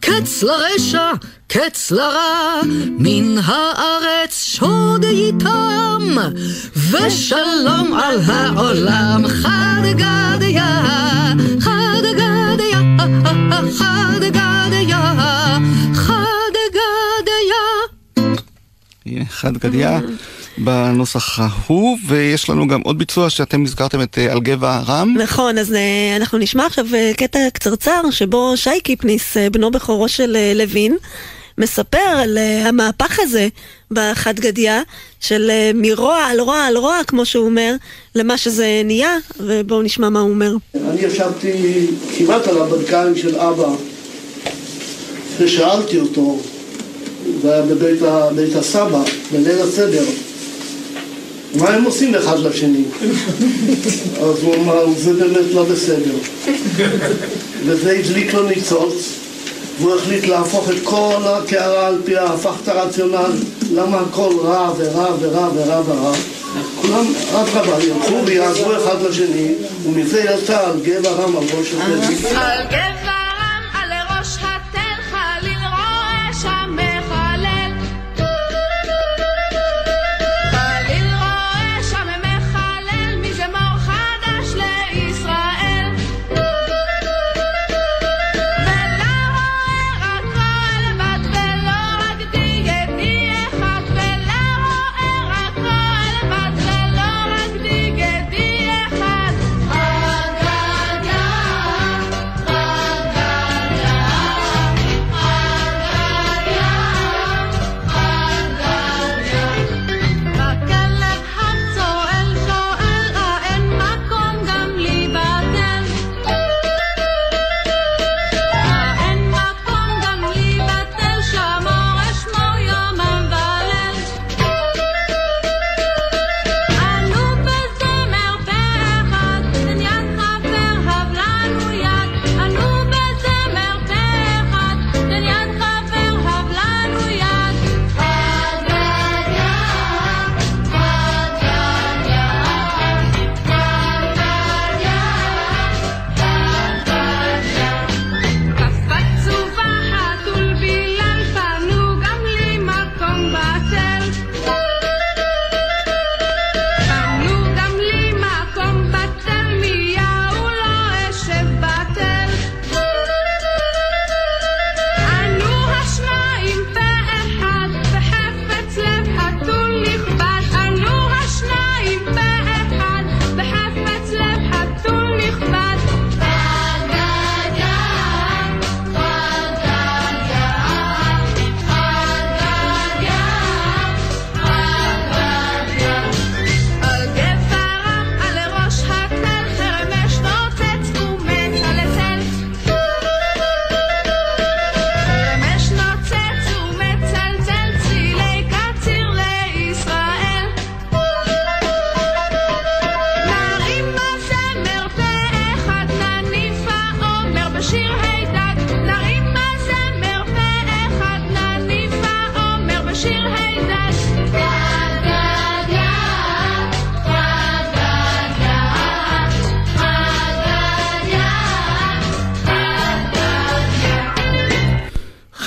קץ 0.00 0.42
לרשע, 0.42 1.10
קץ 1.48 1.90
לרע, 1.90 2.60
מן 2.98 3.38
הארץ 3.44 4.44
שוד 4.44 5.04
איתם, 5.04 6.16
ושלום 6.90 7.92
על 8.02 8.20
העולם. 8.26 9.24
חד 9.28 9.82
גדיה, 9.84 10.82
חד 11.60 12.04
גדיה, 12.12 12.80
חד 13.78 14.20
גדיה, 14.22 15.14
חד. 15.94 16.19
הנה, 19.10 19.24
חד 19.24 19.58
גדיה 19.58 20.00
בנוסח 20.58 21.38
ההוא, 21.40 21.98
ויש 22.08 22.50
לנו 22.50 22.68
גם 22.68 22.80
עוד 22.80 22.98
ביצוע 22.98 23.30
שאתם 23.30 23.64
הזכרתם 23.64 24.02
את 24.02 24.18
אה, 24.18 24.32
על 24.32 24.40
גבע 24.40 24.80
רם. 24.86 25.14
נכון, 25.18 25.58
אז 25.58 25.74
אה, 25.74 26.16
אנחנו 26.16 26.38
נשמע 26.38 26.66
עכשיו 26.66 26.86
אה, 26.94 27.12
קטע 27.16 27.38
קצרצר 27.52 28.00
שבו 28.10 28.56
שי 28.56 28.80
קיפניס, 28.84 29.36
בנו 29.52 29.70
בכורו 29.70 30.08
של 30.08 30.36
לוין, 30.54 30.96
מספר 31.58 31.98
על 31.98 32.38
המהפך 32.38 33.18
הזה 33.20 33.48
בחד 33.90 34.40
גדיה, 34.40 34.82
של 35.20 35.50
מרוע 35.74 36.16
על 36.16 36.40
רוע 36.40 36.64
על 36.64 36.76
רוע, 36.76 37.00
כמו 37.06 37.26
שהוא 37.26 37.46
אומר, 37.46 37.74
למה 38.14 38.38
שזה 38.38 38.82
נהיה, 38.84 39.16
ובואו 39.40 39.82
נשמע 39.82 40.08
מה 40.08 40.20
הוא 40.20 40.30
אומר. 40.30 40.52
אני 40.74 41.00
ישבתי 41.00 41.86
כמעט 42.18 42.48
על 42.48 42.62
הברכיים 42.62 43.16
של 43.16 43.36
אבא 43.36 43.68
ושאלתי 45.38 45.98
אותו, 45.98 46.38
זה 47.42 47.52
היה 47.52 47.62
בבית 47.62 48.02
ה- 48.02 48.28
בית 48.36 48.56
הסבא, 48.56 49.02
בליל 49.32 49.58
הסדר, 49.62 50.04
מה 51.54 51.68
הם 51.68 51.84
עושים 51.84 52.14
אחד 52.14 52.38
לשני? 52.38 52.82
אז 54.22 54.42
הוא 54.42 54.54
אמר, 54.54 54.84
זה 54.96 55.12
באמת 55.12 55.52
לא 55.54 55.64
בסדר. 55.64 56.14
וזה 57.66 57.90
הדליק 57.98 58.34
לו 58.34 58.42
ניצוץ, 58.42 58.94
והוא 59.80 59.94
החליט 59.96 60.26
להפוך 60.26 60.70
את 60.70 60.76
כל 60.84 61.16
הקערה 61.24 61.86
על 61.86 61.96
פיה, 62.04 62.24
הפך 62.24 62.54
את 62.62 62.68
הרציונל, 62.68 63.30
למה 63.74 64.00
הכל 64.00 64.32
רע 64.42 64.72
ורע 64.78 65.06
ורע 65.20 65.48
ורע 65.54 65.82
ורע. 65.86 66.12
כולם, 66.80 67.12
אדרבה, 67.32 67.84
ילכו 67.84 68.26
ויעזרו 68.26 68.72
אחד 68.76 68.96
לשני, 69.08 69.54
ומזה 69.84 70.20
יצא 70.20 70.66
על 70.66 70.80
גבע 70.84 71.10
רם 71.10 71.36
על 71.36 71.42
ראש. 71.58 71.68
על 72.34 72.64
גבע 72.66 73.19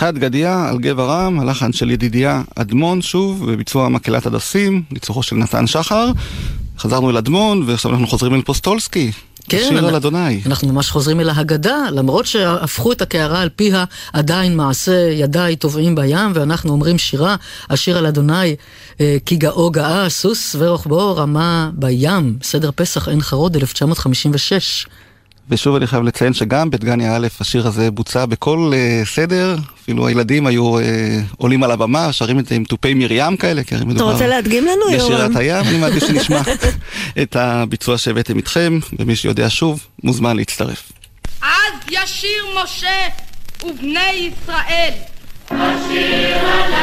חד 0.03 0.17
גדיה 0.17 0.69
על 0.69 0.79
גבע 0.79 1.03
רם, 1.03 1.39
הלחן 1.39 1.73
של 1.73 1.91
ידידיה 1.91 2.41
אדמון 2.55 3.01
שוב, 3.01 3.51
בביצוע 3.51 3.89
מקהלת 3.89 4.25
הדסים, 4.25 4.83
ניצוחו 4.91 5.23
של 5.23 5.35
נתן 5.35 5.67
שחר. 5.67 6.11
חזרנו 6.79 7.09
אל 7.09 7.17
אדמון, 7.17 7.63
ועכשיו 7.65 7.91
אנחנו 7.91 8.07
חוזרים 8.07 8.33
אל 8.33 8.41
פוסטולסקי. 8.41 9.11
כן, 9.49 9.57
השיר 9.57 9.69
על 9.69 9.77
אנחנו- 9.77 9.97
אדוני. 9.97 10.41
אנחנו 10.45 10.73
ממש 10.73 10.89
חוזרים 10.89 11.19
אל 11.19 11.29
ההגדה, 11.29 11.77
למרות 11.91 12.25
שהפכו 12.25 12.91
את 12.91 13.01
הקערה 13.01 13.41
על 13.41 13.49
פיה, 13.55 13.83
עדיין 14.13 14.57
מעשה 14.57 15.09
ידיי 15.11 15.55
טובעים 15.55 15.95
בים, 15.95 16.31
ואנחנו 16.33 16.71
אומרים 16.71 16.97
שירה, 16.97 17.35
השיר 17.69 17.97
על 17.97 18.05
אדוני, 18.05 18.55
אה, 19.01 19.17
כי 19.25 19.35
גאו 19.35 19.71
גאה, 19.71 20.09
סוס 20.09 20.55
ורוחבו 20.59 21.15
רמה 21.15 21.69
בים, 21.73 22.37
סדר 22.43 22.69
פסח 22.75 23.07
עין 23.07 23.21
חרוד, 23.21 23.55
1956. 23.55 24.85
ושוב 25.49 25.75
אני 25.75 25.87
חייב 25.87 26.03
לציין 26.03 26.33
שגם 26.33 26.69
בדגניה 26.69 27.15
א' 27.15 27.27
השיר 27.39 27.67
הזה 27.67 27.91
בוצע 27.91 28.25
בכל 28.25 28.71
uh, 28.73 29.07
סדר, 29.07 29.55
אפילו 29.83 30.07
הילדים 30.07 30.47
היו 30.47 30.79
uh, 30.79 30.81
עולים 31.37 31.63
על 31.63 31.71
הבמה, 31.71 32.13
שרים 32.13 32.39
את 32.39 32.45
זה 32.45 32.55
עם 32.55 32.63
תופי 32.63 32.93
מרים 32.93 33.37
כאלה, 33.37 33.63
כי 33.63 33.75
הרי 33.75 33.83
אתה 33.83 33.93
מדובר 33.93 34.11
רוצה 34.11 34.27
להדגים 34.27 34.65
לנו, 34.65 34.85
בשירת 34.95 35.19
יורם? 35.19 35.37
הים, 35.37 35.65
אני 35.67 35.77
מעדיף 35.77 36.07
שנשמע 36.07 36.41
את 37.21 37.35
הביצוע 37.35 37.97
שהבאתם 37.97 38.37
איתכם, 38.37 38.79
ומי 38.99 39.15
שיודע 39.15 39.45
שוב, 39.49 39.87
מוזמן 40.03 40.37
להצטרף. 40.37 40.91
אז 41.41 41.73
ישיר 41.91 42.45
משה 42.63 43.07
ובני 43.63 44.31
ישראל. 44.31 44.93
השיר 45.51 46.37
על 46.37 46.73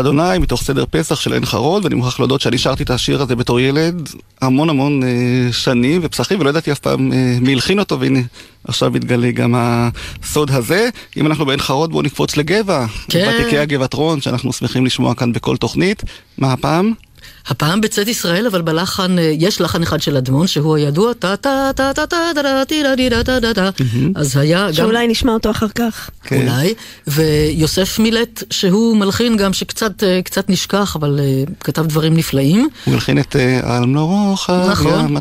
אדוני 0.00 0.38
מתוך 0.38 0.62
סדר 0.62 0.84
פסח 0.90 1.20
של 1.20 1.32
עין 1.32 1.44
חרוד, 1.44 1.84
ואני 1.84 1.94
מוכרח 1.94 2.18
להודות 2.18 2.40
שאני 2.40 2.58
שרתי 2.58 2.82
את 2.82 2.90
השיר 2.90 3.22
הזה 3.22 3.36
בתור 3.36 3.60
ילד 3.60 4.08
המון 4.40 4.70
המון 4.70 5.02
אה, 5.02 5.52
שנים 5.52 6.00
ופסחים, 6.04 6.40
ולא 6.40 6.50
ידעתי 6.50 6.72
אף 6.72 6.78
פעם 6.78 7.12
אה, 7.12 7.38
מי 7.40 7.52
הלחין 7.52 7.78
אותו, 7.78 8.00
והנה 8.00 8.20
עכשיו 8.64 8.90
מתגלה 8.90 9.30
גם 9.30 9.54
הסוד 9.56 10.50
הזה. 10.50 10.88
אם 11.16 11.26
אנחנו 11.26 11.46
בעין 11.46 11.60
חרוד 11.60 11.90
בואו 11.90 12.02
נקפוץ 12.02 12.36
לגבע, 12.36 12.86
כן. 13.08 13.32
ותיקי 13.40 13.58
הגבעת 13.58 13.94
רון, 13.94 14.20
שאנחנו 14.20 14.52
שמחים 14.52 14.86
לשמוע 14.86 15.14
כאן 15.14 15.32
בכל 15.32 15.56
תוכנית. 15.56 16.02
מה 16.38 16.52
הפעם? 16.52 16.92
הפעם 17.48 17.80
בצאת 17.80 18.08
ישראל, 18.08 18.46
אבל 18.46 18.62
בלחן, 18.62 19.18
אה, 19.18 19.32
יש 19.38 19.60
לחן 19.60 19.82
אחד 19.82 20.00
של 20.00 20.16
אדמון, 20.16 20.46
שהוא 20.46 20.76
הידוע, 20.76 21.12
טה 21.12 21.36
טה 21.36 21.70
טה 21.76 21.92
טה 21.94 22.06
טה 22.06 22.32
טה 22.34 22.34
טה 22.34 22.64
טה 22.64 23.24
טה 23.24 23.40
טה 23.40 23.40
טה 23.40 23.54
טה 23.54 23.84
אז 24.14 24.36
היה 24.36 24.66
גם... 24.66 24.72
שאולי 24.72 25.06
נשמע 25.06 25.32
אותו 25.32 25.50
אחר 25.50 25.68
כך. 25.68 26.10
כן. 26.24 26.48
אולי, 26.48 26.74
ויוסף 27.06 27.98
מילט, 27.98 28.42
שהוא 28.50 28.96
מלחין 28.96 29.36
גם 29.36 29.52
שקצת 29.52 30.04
אה, 30.04 30.20
קצת 30.24 30.50
נשכח, 30.50 30.96
אבל 30.96 31.20
אה, 31.22 31.42
כתב 31.60 31.86
דברים 31.86 32.14
נפלאים. 32.16 32.68
הוא 32.84 32.94
הלחין 32.94 33.18
את 33.18 33.36
אה, 33.36 33.76
על 33.76 33.86
מנורוחה, 33.86 34.66
נכון. 34.70 35.16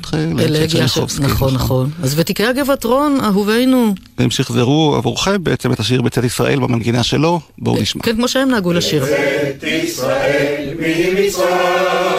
נכון, 1.19 1.53
נכון. 1.53 1.89
אז 2.03 2.19
ותיקי 2.19 2.45
הגבעת 2.45 2.83
רון, 2.83 3.17
אהובינו, 3.23 3.95
והם 4.17 4.31
שחזרו 4.31 4.95
עבורכם 4.97 5.43
בעצם 5.43 5.73
את 5.73 5.79
השיר 5.79 6.01
בצאת 6.01 6.23
ישראל 6.23 6.59
במנגינה 6.59 7.03
שלו, 7.03 7.39
בואו 7.57 7.81
נשמע. 7.81 8.03
כן, 8.03 8.15
כמו 8.15 8.27
שהם 8.27 8.49
נהגו 8.51 8.73
לשיר. 8.73 9.03
את 9.03 9.63
ישראל 9.63 10.69
ממצרים, 10.79 12.14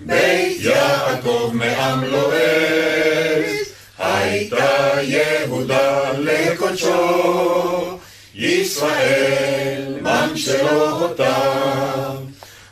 בית 0.00 0.60
יעקב 0.60 1.50
מעם 1.52 2.04
לועז, 2.04 3.56
הייתה 3.98 4.90
יהודה 5.02 6.12
לקודשו, 6.18 7.98
ישראל 8.34 9.98
ממשלותם. 10.00 11.30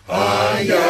היה 0.09 0.87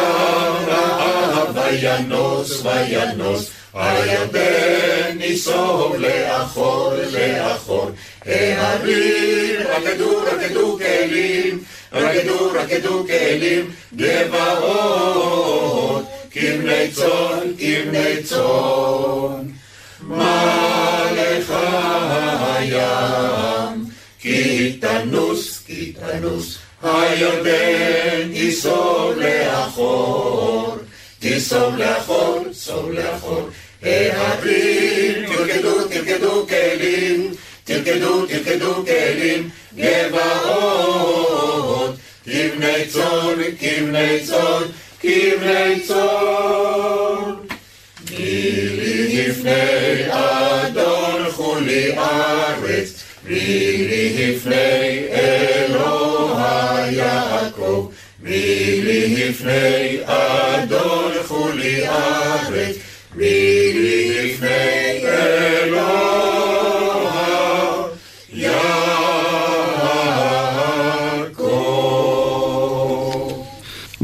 רעב 0.67 1.57
וינוס 1.57 2.65
וינוס, 2.65 3.51
הירדן 3.73 5.17
ניסוב 5.17 5.95
לאחור 5.95 6.93
לאחור. 7.11 7.91
ההרים 8.25 9.59
רקדו 9.69 10.21
רקדו 10.31 10.77
כלים, 10.77 11.63
רקדו 11.93 12.51
רקדו 12.53 13.05
כלים, 13.07 13.71
גבעות, 13.95 15.59
כבני 16.31 16.91
צאן, 16.91 17.53
כבני 17.57 18.23
צאן. 18.23 19.45
מה 20.01 21.11
לך 21.15 21.53
הים? 22.41 23.85
כי 24.19 24.77
תנוס, 24.81 25.63
כי 25.67 25.93
תנוס, 25.93 26.57
הירדן 26.83 28.33
תיסוב 28.33 29.13
לאחור, 29.17 30.75
תיסוב 31.19 31.75
לאחור, 31.77 32.43
סוב 32.53 32.91
לאחור. 32.91 33.49
ההרים 33.83 35.25
תרקדו, 35.35 35.87
תרקדו 35.87 36.47
כלים, 36.47 37.31
תרקדו, 37.63 38.25
תרקדו 38.25 38.85
כלים, 38.85 39.49
גבעות, 39.75 41.38
כבני 42.29 42.85
צאן, 42.87 43.41
כבני 43.59 44.19
צאן, 44.25 44.63
כבני 45.01 45.79
צאן. 45.87 47.33
מי 48.11 48.69
לי 48.69 49.27
לפני 49.27 50.05
אדון 50.09 51.31
חולי 51.31 51.97
ארץ, 51.97 53.03
מי 53.25 53.77
לי 53.89 54.33
לפני 54.33 55.07
אלוה 55.11 56.85
יעקב, 56.91 57.89
מי 58.19 58.81
לי 58.83 59.29
לפני 59.29 59.97
אדון 60.05 61.11
חולי 61.27 61.87
ארץ, 61.87 62.75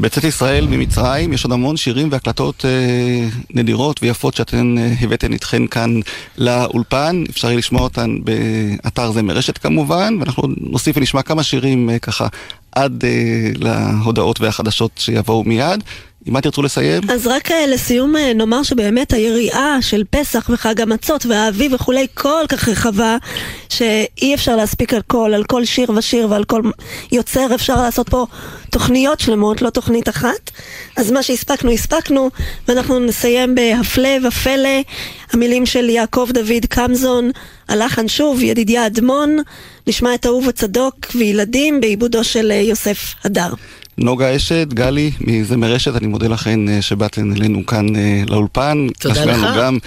בצאת 0.05 0.23
ישראל 0.23 0.67
ממצרים 0.67 1.33
יש 1.33 1.43
עוד 1.43 1.51
המון 1.51 1.77
שירים 1.77 2.07
והקלטות 2.11 2.65
אה, 2.65 3.27
נדירות 3.53 4.03
ויפות 4.03 4.33
שאתן 4.33 4.77
אה, 4.77 4.93
הבאתן 5.01 5.33
איתכן 5.33 5.67
כאן 5.67 5.99
לאולפן. 6.37 7.23
אפשר 7.29 7.47
יהיה 7.47 7.57
לשמוע 7.57 7.81
אותן 7.81 8.17
באתר 8.23 9.11
זה 9.11 9.21
מרשת 9.21 9.57
כמובן, 9.57 10.17
ואנחנו 10.19 10.47
נוסיף 10.57 10.97
ונשמע 10.97 11.21
כמה 11.21 11.43
שירים 11.43 11.89
אה, 11.89 11.99
ככה 11.99 12.27
עד 12.71 13.05
אה, 13.05 13.51
להודעות 13.55 14.41
והחדשות 14.41 14.91
שיבואו 14.97 15.43
מיד. 15.43 15.83
עם 16.25 16.33
מה 16.33 16.41
תרצו 16.41 16.61
לסיים? 16.61 17.01
אז 17.09 17.27
רק 17.27 17.51
אה, 17.51 17.67
לסיום 17.67 18.15
אה, 18.15 18.33
נאמר 18.33 18.63
שבאמת 18.63 19.13
היריעה 19.13 19.77
של 19.81 20.03
פסח 20.09 20.49
וחג 20.53 20.81
המצות 20.81 21.25
והאביב 21.25 21.73
וכולי 21.73 22.07
כל 22.13 22.43
כך 22.49 22.69
רחבה 22.69 23.17
שאי 23.69 24.33
אפשר 24.33 24.55
להספיק 24.55 24.93
על 24.93 25.01
כל, 25.01 25.31
על 25.33 25.43
כל 25.43 25.65
שיר 25.65 25.91
ושיר 25.91 26.29
ועל 26.29 26.43
כל 26.43 26.61
יוצר 27.11 27.55
אפשר 27.55 27.75
לעשות 27.75 28.09
פה 28.09 28.25
תוכניות 28.69 29.19
שלמות, 29.19 29.61
לא 29.61 29.69
תוכנית 29.69 30.09
אחת. 30.09 30.51
אז 30.95 31.11
מה 31.11 31.23
שהספקנו 31.23 31.71
הספקנו 31.71 32.29
ואנחנו 32.67 32.99
נסיים 32.99 33.55
בהפלא 33.55 34.27
ופלא 34.27 34.81
המילים 35.33 35.65
של 35.65 35.89
יעקב 35.89 36.29
דוד 36.33 36.65
קמזון, 36.69 37.31
הלחן 37.69 38.07
שוב 38.07 38.43
ידידיה 38.43 38.85
אדמון, 38.85 39.37
נשמע 39.87 40.15
את 40.15 40.25
אהוב 40.25 40.49
הצדוק 40.49 40.95
וילדים 41.15 41.81
בעיבודו 41.81 42.23
של 42.23 42.51
אה, 42.51 42.55
יוסף 42.55 43.13
הדר. 43.23 43.53
נוגה 43.97 44.35
אשת, 44.35 44.67
גלי 44.73 45.11
מזמר 45.21 45.73
רשת, 45.73 45.95
אני 45.95 46.07
מודה 46.07 46.27
לכן 46.27 46.69
אה, 46.69 46.81
שבאתן 46.81 47.31
אלינו 47.31 47.65
כאן 47.65 47.95
אה, 47.95 48.21
לאולפן. 48.27 48.87
תודה 48.99 49.25
לך. 49.25 49.27
לנו 49.27 49.47
גם 49.57 49.77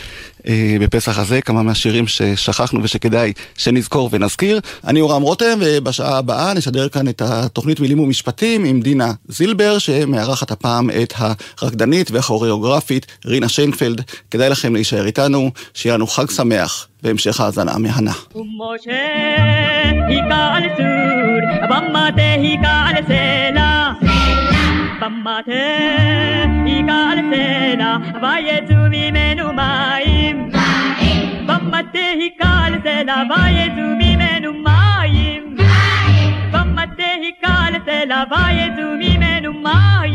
אה, 0.48 0.76
בפסח 0.80 1.18
הזה 1.18 1.40
כמה 1.40 1.62
מהשירים 1.62 2.06
ששכחנו 2.06 2.82
ושכדאי 2.82 3.32
שנזכור 3.56 4.09
ונזכיר. 4.12 4.61
אני 4.86 4.98
יורם 4.98 5.22
רותם, 5.22 5.59
ובשעה 5.61 6.18
הבאה 6.18 6.54
נשדר 6.54 6.88
כאן 6.88 7.09
את 7.09 7.22
התוכנית 7.22 7.80
מילים 7.80 8.00
ומשפטים 8.00 8.64
עם 8.64 8.80
דינה 8.80 9.12
זילבר, 9.28 9.78
שמארחת 9.78 10.50
הפעם 10.50 10.90
את 10.90 11.14
הרקדנית 11.61 12.11
והכוריאוגרפית 12.11 13.06
רינה 13.26 13.48
שיינפלד. 13.48 14.02
כדאי 14.30 14.50
לכם 14.50 14.74
להישאר 14.74 15.06
איתנו, 15.06 15.50
שיהיה 15.74 15.94
לנו 15.94 16.06
חג 16.06 16.30
שמח 16.30 16.86
והמשך 17.02 17.40
האזנה 17.40 17.78
מהנה. 17.78 18.12
ומשה 18.34 18.92
היכה 20.09 20.54
על 20.54 20.62
סור, 20.76 21.68
במטה 21.70 22.22
היכה 22.22 22.86
על 22.88 23.04
סלע. 23.06 23.38
במטה 25.09 25.52
היכה 26.64 27.12
על 27.12 27.18
סלע, 27.30 27.96
ויצאו 28.22 28.76
ממנו 28.90 29.52
מים. 29.52 30.50
במטה 31.46 31.98
היכה 31.98 32.66
על 32.66 32.74
סלע, 32.82 33.22
ויצאו 33.30 33.96
ממנו 33.98 34.52
מים. 34.52 35.56
במטה 36.52 37.02
היכה 37.20 37.66
על 37.66 37.74
סלע, 37.86 38.24
ויצאו 38.30 38.94
ממנו 38.98 39.52
מים. 39.52 39.68
הפלא 39.68 40.07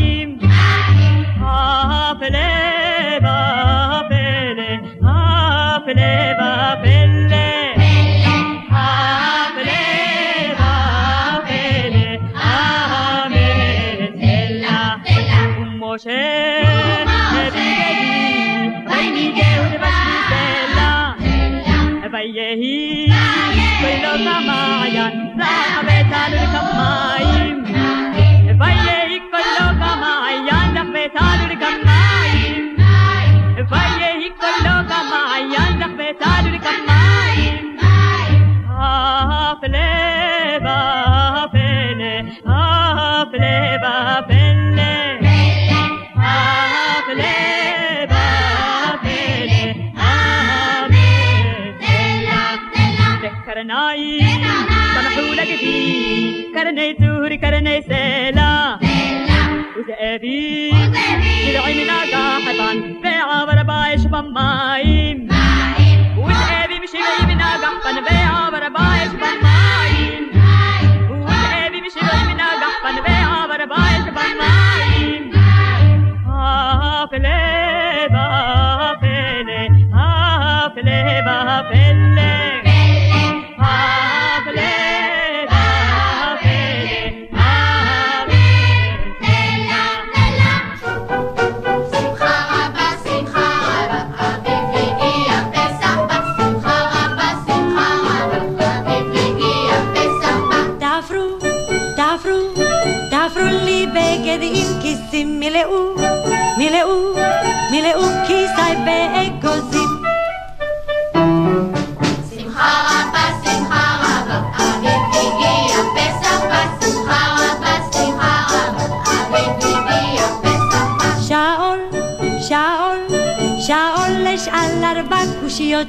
America, 26.25 26.61
my 26.77 27.42
צור, 57.63 58.02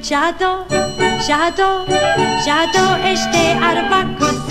קושיות 0.04 0.38
שעתו, 0.38 0.76
שעתו, 1.26 1.84
שעתו 2.44 3.12
אשתה 3.12 3.52
ארבע 3.52 4.02
כוסות. 4.18 4.43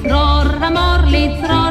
flor, 0.00 0.48
amor, 0.62 1.06
li. 1.10 1.61